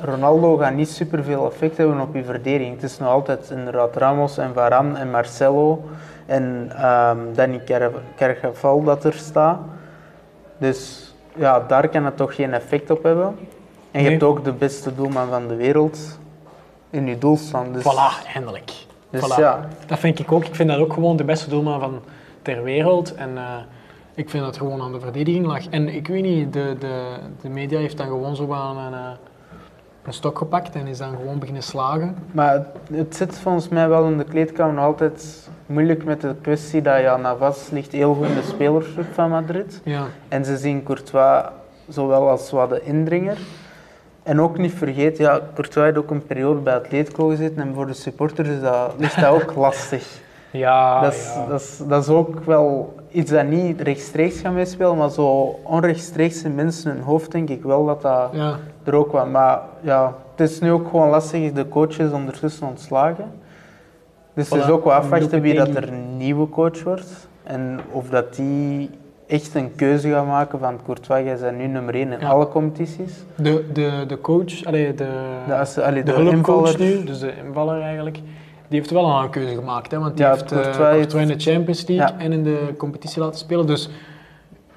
Ronaldo 0.00 0.56
gaat 0.56 0.74
niet 0.74 0.88
superveel 0.90 1.46
effect 1.46 1.76
hebben 1.76 2.00
op 2.00 2.14
je 2.14 2.24
verdediging. 2.24 2.74
Het 2.74 2.82
is 2.90 2.98
nog 2.98 3.08
altijd 3.08 3.50
inderdaad 3.50 3.96
Ramos 3.96 4.38
en 4.38 4.50
Varane 4.54 4.98
en 4.98 5.10
Marcelo 5.10 5.84
en 6.26 6.72
ehm 6.76 7.16
Danny 7.34 7.60
Car- 7.64 7.90
Carvajal 8.16 8.82
dat 8.84 9.04
er 9.04 9.12
staat. 9.12 9.58
Dus 10.58 11.12
ja, 11.34 11.60
daar 11.68 11.88
kan 11.88 12.04
het 12.04 12.16
toch 12.16 12.34
geen 12.34 12.54
effect 12.54 12.90
op 12.90 13.02
hebben. 13.02 13.36
En 13.90 14.02
je 14.02 14.10
hebt 14.10 14.22
ook 14.22 14.44
de 14.44 14.52
beste 14.52 14.94
doelman 14.94 15.28
van 15.28 15.48
de 15.48 15.54
wereld 15.56 16.18
in 16.90 17.06
je 17.06 17.18
doel 17.18 17.36
staan. 17.36 17.72
Dus, 17.72 17.82
Voilà, 17.82 18.26
eindelijk. 18.34 18.72
dus 19.10 19.22
Voilà. 19.22 19.38
ja, 19.38 19.60
Dat 19.86 19.98
vind 19.98 20.18
ik 20.18 20.32
ook. 20.32 20.44
Ik 20.44 20.54
vind 20.54 20.68
dat 20.68 20.78
ook 20.78 20.92
gewoon 20.92 21.16
de 21.16 21.24
beste 21.24 21.50
doelman 21.50 21.80
van 21.80 22.00
ter 22.42 22.62
wereld. 22.62 23.14
En 23.14 23.30
eh, 23.36 23.42
ik 24.20 24.30
vind 24.30 24.44
dat 24.44 24.54
het 24.54 24.62
gewoon 24.62 24.82
aan 24.82 24.92
de 24.92 25.00
verdediging 25.00 25.46
lag. 25.46 25.66
En 25.68 25.88
ik 25.88 26.08
weet 26.08 26.22
niet, 26.22 26.52
de, 26.52 26.76
de, 26.78 27.02
de 27.42 27.48
media 27.48 27.78
heeft 27.78 27.96
dan 27.96 28.06
gewoon 28.06 28.36
zo 28.36 28.52
aan 28.52 28.76
een, 28.76 28.92
eh, 28.92 29.10
een 30.04 30.12
stok 30.12 30.38
gepakt 30.38 30.74
en 30.74 30.86
is 30.86 30.98
dan 30.98 31.16
gewoon 31.16 31.38
beginnen 31.38 31.62
slagen. 31.62 32.16
maar 32.32 32.52
het, 32.52 32.66
het 32.92 33.16
zit 33.16 33.38
volgens 33.38 33.68
mij 33.68 33.88
wel 33.88 34.06
in 34.06 34.18
de 34.18 34.24
kleedkamer 34.24 34.74
nog 34.74 34.84
altijd 34.84 35.48
moeilijk 35.66 36.04
met 36.04 36.20
de 36.20 36.34
kwestie 36.42 36.82
dat 36.82 37.00
ja, 37.00 37.16
Navas 37.16 37.70
ligt 37.70 37.92
heel 37.92 38.14
goed 38.14 38.26
in 38.26 38.34
de 38.34 38.42
spelersgroep 38.42 39.12
van 39.12 39.30
Madrid. 39.30 39.80
Ja, 39.84 40.04
En 40.28 40.44
ze 40.44 40.56
zien 40.56 40.82
Courtois 40.82 41.44
zowel 41.88 42.28
als 42.28 42.50
wat 42.50 42.70
de 42.70 42.82
indringer. 42.84 43.38
En 44.22 44.40
ook 44.40 44.58
niet 44.58 44.72
vergeten, 44.72 45.24
ja, 45.24 45.40
Courtois 45.54 45.86
heeft 45.86 45.98
ook 45.98 46.10
een 46.10 46.26
periode 46.26 46.60
bij 46.60 46.74
Atletico 46.74 47.28
gezeten 47.28 47.58
en 47.62 47.74
voor 47.74 47.86
de 47.86 47.92
supporters 47.92 48.48
is 48.48 48.60
dat, 48.60 48.94
ligt 48.98 49.20
dat 49.20 49.42
ook 49.42 49.54
lastig. 49.66 50.20
Ja, 50.50 51.00
dat, 51.00 51.12
is, 51.12 51.32
ja. 51.34 51.46
dat, 51.46 51.60
is, 51.60 51.80
dat 51.88 52.02
is 52.02 52.08
ook 52.08 52.44
wel 52.44 52.94
iets 53.10 53.30
dat 53.30 53.46
niet 53.46 53.80
rechtstreeks 53.80 54.40
gaat 54.40 54.52
meespelen, 54.52 54.96
maar 54.96 55.10
zo 55.10 55.58
onrechtstreeks 55.64 56.42
in 56.42 56.54
mensen 56.54 56.90
hun 56.90 57.00
hoofd 57.02 57.32
denk 57.32 57.48
ik 57.48 57.62
wel 57.62 57.86
dat 57.86 58.02
dat 58.02 58.28
ja. 58.32 58.56
er 58.84 58.94
ook 58.94 59.12
wat. 59.12 59.30
Maar 59.30 59.60
ja, 59.80 60.14
het 60.36 60.50
is 60.50 60.60
nu 60.60 60.70
ook 60.72 60.88
gewoon 60.88 61.08
lastig, 61.08 61.52
de 61.52 61.68
coach 61.68 61.98
is 61.98 62.10
ondertussen 62.10 62.66
ontslagen. 62.66 63.24
Dus 64.34 64.48
het 64.50 64.58
is 64.58 64.66
Voilà, 64.66 64.70
ook 64.70 64.84
wel 64.84 64.92
afwachten 64.92 65.40
wie 65.40 65.54
dat 65.54 65.68
er 65.68 65.88
een 65.88 66.16
nieuwe 66.16 66.48
coach 66.48 66.82
wordt. 66.82 67.28
En 67.42 67.80
of 67.90 68.08
dat 68.08 68.34
die 68.34 68.90
echt 69.26 69.54
een 69.54 69.74
keuze 69.74 70.08
gaat 70.10 70.26
maken 70.26 70.58
van 70.58 70.78
Courtois, 70.84 71.24
jij 71.24 71.36
bent 71.40 71.58
nu 71.58 71.66
nummer 71.66 71.94
1 71.94 72.12
in 72.12 72.20
Ja. 72.20 72.28
alle 72.28 72.48
competities. 72.48 73.24
De, 73.34 73.64
de, 73.72 74.04
de 74.06 74.20
coach, 74.20 74.64
allee, 74.64 74.94
de, 74.94 75.06
De, 75.46 75.82
allee, 75.82 76.02
de 76.02 76.12
de, 76.12 76.18
hulpcoach 76.18 76.70
invaller, 76.72 76.96
nu, 76.98 77.04
dus 77.04 77.18
de 77.18 77.32
invaller 77.46 77.80
eigenlijk, 77.80 78.18
die 78.70 78.78
heeft 78.78 78.90
wel 78.90 79.20
een 79.22 79.30
keuze 79.30 79.54
gemaakt. 79.54 79.90
Hè, 79.90 79.98
want 79.98 80.16
die 80.16 80.24
Ja, 80.26 80.30
heeft 80.32 80.52
eh, 80.52 80.60
Courtois 80.60 81.14
in 81.14 81.28
de 81.28 81.38
Champions 81.38 81.86
League 81.86 82.06
Ja. 82.18 82.24
en 82.24 82.32
in 82.32 82.42
de 82.44 82.74
competitie 82.76 83.20
laten 83.22 83.38
spelen. 83.38 83.66
Dus 83.66 83.88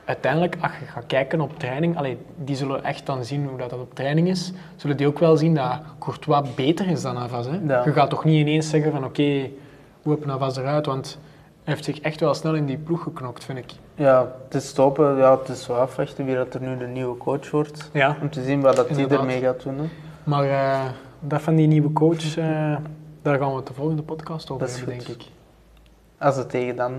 uiteindelijk, 0.06 0.56
als 0.62 0.72
je 0.80 0.86
gaat 0.86 1.06
kijken 1.08 1.42
op 1.42 1.60
training, 1.60 1.98
allee, 1.98 2.18
die 2.38 2.56
zullen 2.56 2.84
echt 2.84 3.06
dan 3.06 3.26
zien 3.26 3.48
hoe 3.48 3.58
dat, 3.58 3.70
dat 3.70 3.80
op 3.80 3.96
training 3.96 4.28
is, 4.28 4.52
zullen 4.76 4.98
die 4.98 5.08
ook 5.08 5.20
wel 5.20 5.38
zien 5.38 5.56
dat 5.56 5.80
Courtois 6.00 6.54
beter 6.56 6.88
is 6.88 7.02
dan 7.02 7.14
Navas. 7.14 7.46
Hè? 7.46 7.60
Ja. 7.68 7.82
Je 7.86 7.92
gaat 7.92 8.10
toch 8.10 8.24
niet 8.24 8.40
ineens 8.48 8.70
zeggen 8.70 8.92
van 8.92 9.04
oké, 9.06 9.50
hoe 10.02 10.14
heb 10.14 10.26
Navas 10.26 10.58
eruit? 10.58 10.86
Want 10.86 11.18
hij 11.64 11.74
heeft 11.74 11.86
zich 11.86 12.00
echt 12.00 12.20
wel 12.20 12.34
snel 12.34 12.54
in 12.56 12.66
die 12.66 12.78
ploeg 12.78 13.04
geknokt, 13.04 13.44
vind 13.44 13.58
ik. 13.58 13.72
Ja, 13.96 14.32
het 14.46 14.54
is 14.56 14.68
stoppen. 14.68 15.16
Ja, 15.18 15.38
het 15.40 15.50
is 15.50 15.68
wel 15.68 15.78
afwachten 15.78 16.26
wie 16.26 16.36
dat 16.36 16.54
er 16.54 16.62
nu 16.62 16.78
de 16.78 16.86
nieuwe 16.88 17.18
coach 17.18 17.52
wordt. 17.52 17.90
Ja. 17.94 18.18
Om 18.22 18.30
te 18.30 18.44
zien 18.44 18.62
wat 18.62 18.76
dat 18.76 18.88
Inderdaad. 18.88 19.20
ermee 19.20 19.40
gaat 19.42 19.64
doen. 19.64 19.78
hè. 19.78 19.84
Maar 20.24 20.44
eh, 20.50 20.80
dat 21.20 21.42
van 21.42 21.56
die 21.56 21.68
nieuwe 21.68 21.94
coach, 21.94 22.38
eh, 22.38 22.76
daar 23.24 23.38
gaan 23.38 23.50
we 23.50 23.56
het 23.56 23.68
de 23.68 23.74
volgende 23.74 24.02
podcast 24.02 24.50
over 24.52 24.68
Dat 24.68 24.76
hebben, 24.76 24.98
denk 24.98 25.08
ik. 25.08 25.24
Als 26.18 26.36
het 26.36 26.50
tegen 26.50 26.76
dan 26.76 26.94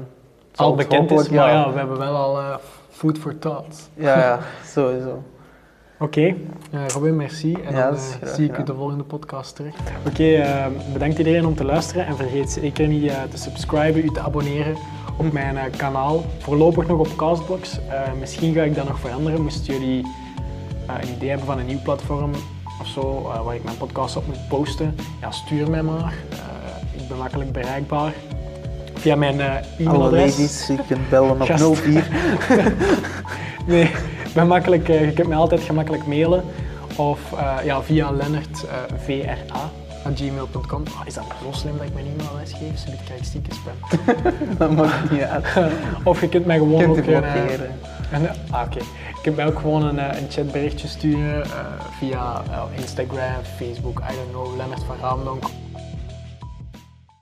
Al 0.55 0.75
bekend 0.75 1.11
is, 1.11 1.29
maar 1.29 1.51
ja, 1.51 1.73
we 1.73 1.79
hebben 1.79 1.99
wel 1.99 2.17
al 2.17 2.39
eh, 2.39 2.57
food 2.91 3.19
for 3.19 3.39
thought. 3.39 3.91
Ja, 3.95 4.19
ja, 4.19 4.39
sowieso. 4.65 5.23
Oké, 5.99 6.21
eh, 6.71 6.87
Robin, 6.89 7.17
merci. 7.17 7.53
En 7.53 7.75
Ja, 7.75 7.91
dan 7.91 7.99
eh, 8.21 8.29
zie 8.29 8.49
ik 8.49 8.59
u 8.59 8.63
de 8.63 8.75
volgende 8.75 9.05
podcast 9.05 9.57
terug. 9.57 9.75
Oké, 10.07 10.45
bedankt 10.93 11.19
iedereen 11.19 11.47
om 11.47 11.55
te 11.55 11.65
luisteren 11.65 12.07
en 12.07 12.17
vergeet 12.17 12.51
zeker 12.51 12.89
niet 12.89 13.11
eh, 13.11 13.23
te 13.31 13.39
subscriben, 13.39 14.05
u 14.05 14.11
te 14.11 14.21
abonneren 14.21 14.77
op 15.19 15.33
mijn 15.33 15.57
eh, 15.57 15.65
kanaal. 15.77 16.25
Voorlopig 16.39 16.87
nog 16.87 16.99
op 16.99 17.17
Castbox. 17.17 17.79
Eh, 17.89 18.13
misschien 18.19 18.55
ga 18.55 18.63
ik 18.63 18.75
dat 18.75 18.89
nog 18.89 18.99
veranderen. 19.01 19.43
Moesten 19.43 19.73
jullie 19.75 20.07
een 21.03 21.09
idee 21.17 21.29
hebben 21.29 21.47
van 21.47 21.59
een 21.59 21.67
nieuw 21.67 21.83
platform 21.83 22.31
of 22.81 22.87
zo, 22.87 23.31
eh, 23.35 23.45
waar 23.45 23.55
ik 23.55 23.65
mijn 23.65 23.77
podcast 23.77 24.17
op 24.17 24.27
moet 24.27 24.49
posten, 24.49 24.97
ja, 25.21 25.31
stuur 25.31 25.71
mij 25.71 25.83
maar. 25.83 26.15
Eh, 26.31 26.37
ik 27.01 27.09
ben 27.09 27.19
makkelijk 27.19 27.53
bereikbaar. 27.53 28.13
Via 28.95 29.17
mijn 29.17 29.41
eh, 29.41 29.47
Alle 29.51 29.61
e-mailadres. 29.79 30.31
ladies, 30.31 30.67
je 30.67 30.77
kunt 30.89 31.09
bellen 31.09 31.31
op 31.31 31.41
Gast. 31.41 31.77
04. 31.77 32.07
Nee, 33.67 33.91
ben 34.35 34.47
makkelijk, 34.47 34.87
je 34.87 35.13
kunt 35.15 35.29
mij 35.29 35.37
altijd 35.37 35.61
gemakkelijk 35.61 36.07
mailen 36.07 36.45
of 36.97 37.21
ja, 37.65 37.83
via 37.83 38.11
lennartvra.gmail.com. 38.11 40.83
Oh, 40.83 41.07
is 41.07 41.15
dat 41.15 41.25
zo 41.43 41.49
slim 41.51 41.77
dat 41.77 41.87
ik 41.87 41.95
mijn 41.95 42.07
e-mailadres 42.07 42.53
geef? 42.53 42.79
Zodat 42.79 43.05
krijg 43.05 43.21
ik 43.21 43.27
stiekem 43.27 43.53
spam. 43.53 43.73
Dat 44.59 44.71
maakt 44.71 45.11
niet 45.11 45.23
uit. 45.23 45.45
of 46.05 46.21
je 46.21 46.29
kunt 46.29 46.47
mij 46.47 46.59
gewoon 46.59 46.95
kunt 46.95 46.99
ook 46.99 47.05
eh, 48.11 48.31
ah, 48.51 48.67
oké. 48.67 48.79
Je 48.79 49.21
kunt 49.23 49.37
mij 49.37 49.47
ook 49.47 49.59
gewoon 49.59 49.83
een, 49.83 49.99
eh, 49.99 50.21
een 50.21 50.31
chatberichtje 50.31 50.89
sturen 50.89 51.45
eh, 51.45 51.51
via 51.99 52.43
Instagram, 52.77 53.43
Facebook, 53.57 53.99
I 53.99 54.15
don't 54.15 54.31
know, 54.31 54.57
Lennart 54.57 54.83
van 54.83 54.97
Raamdonk 55.01 55.45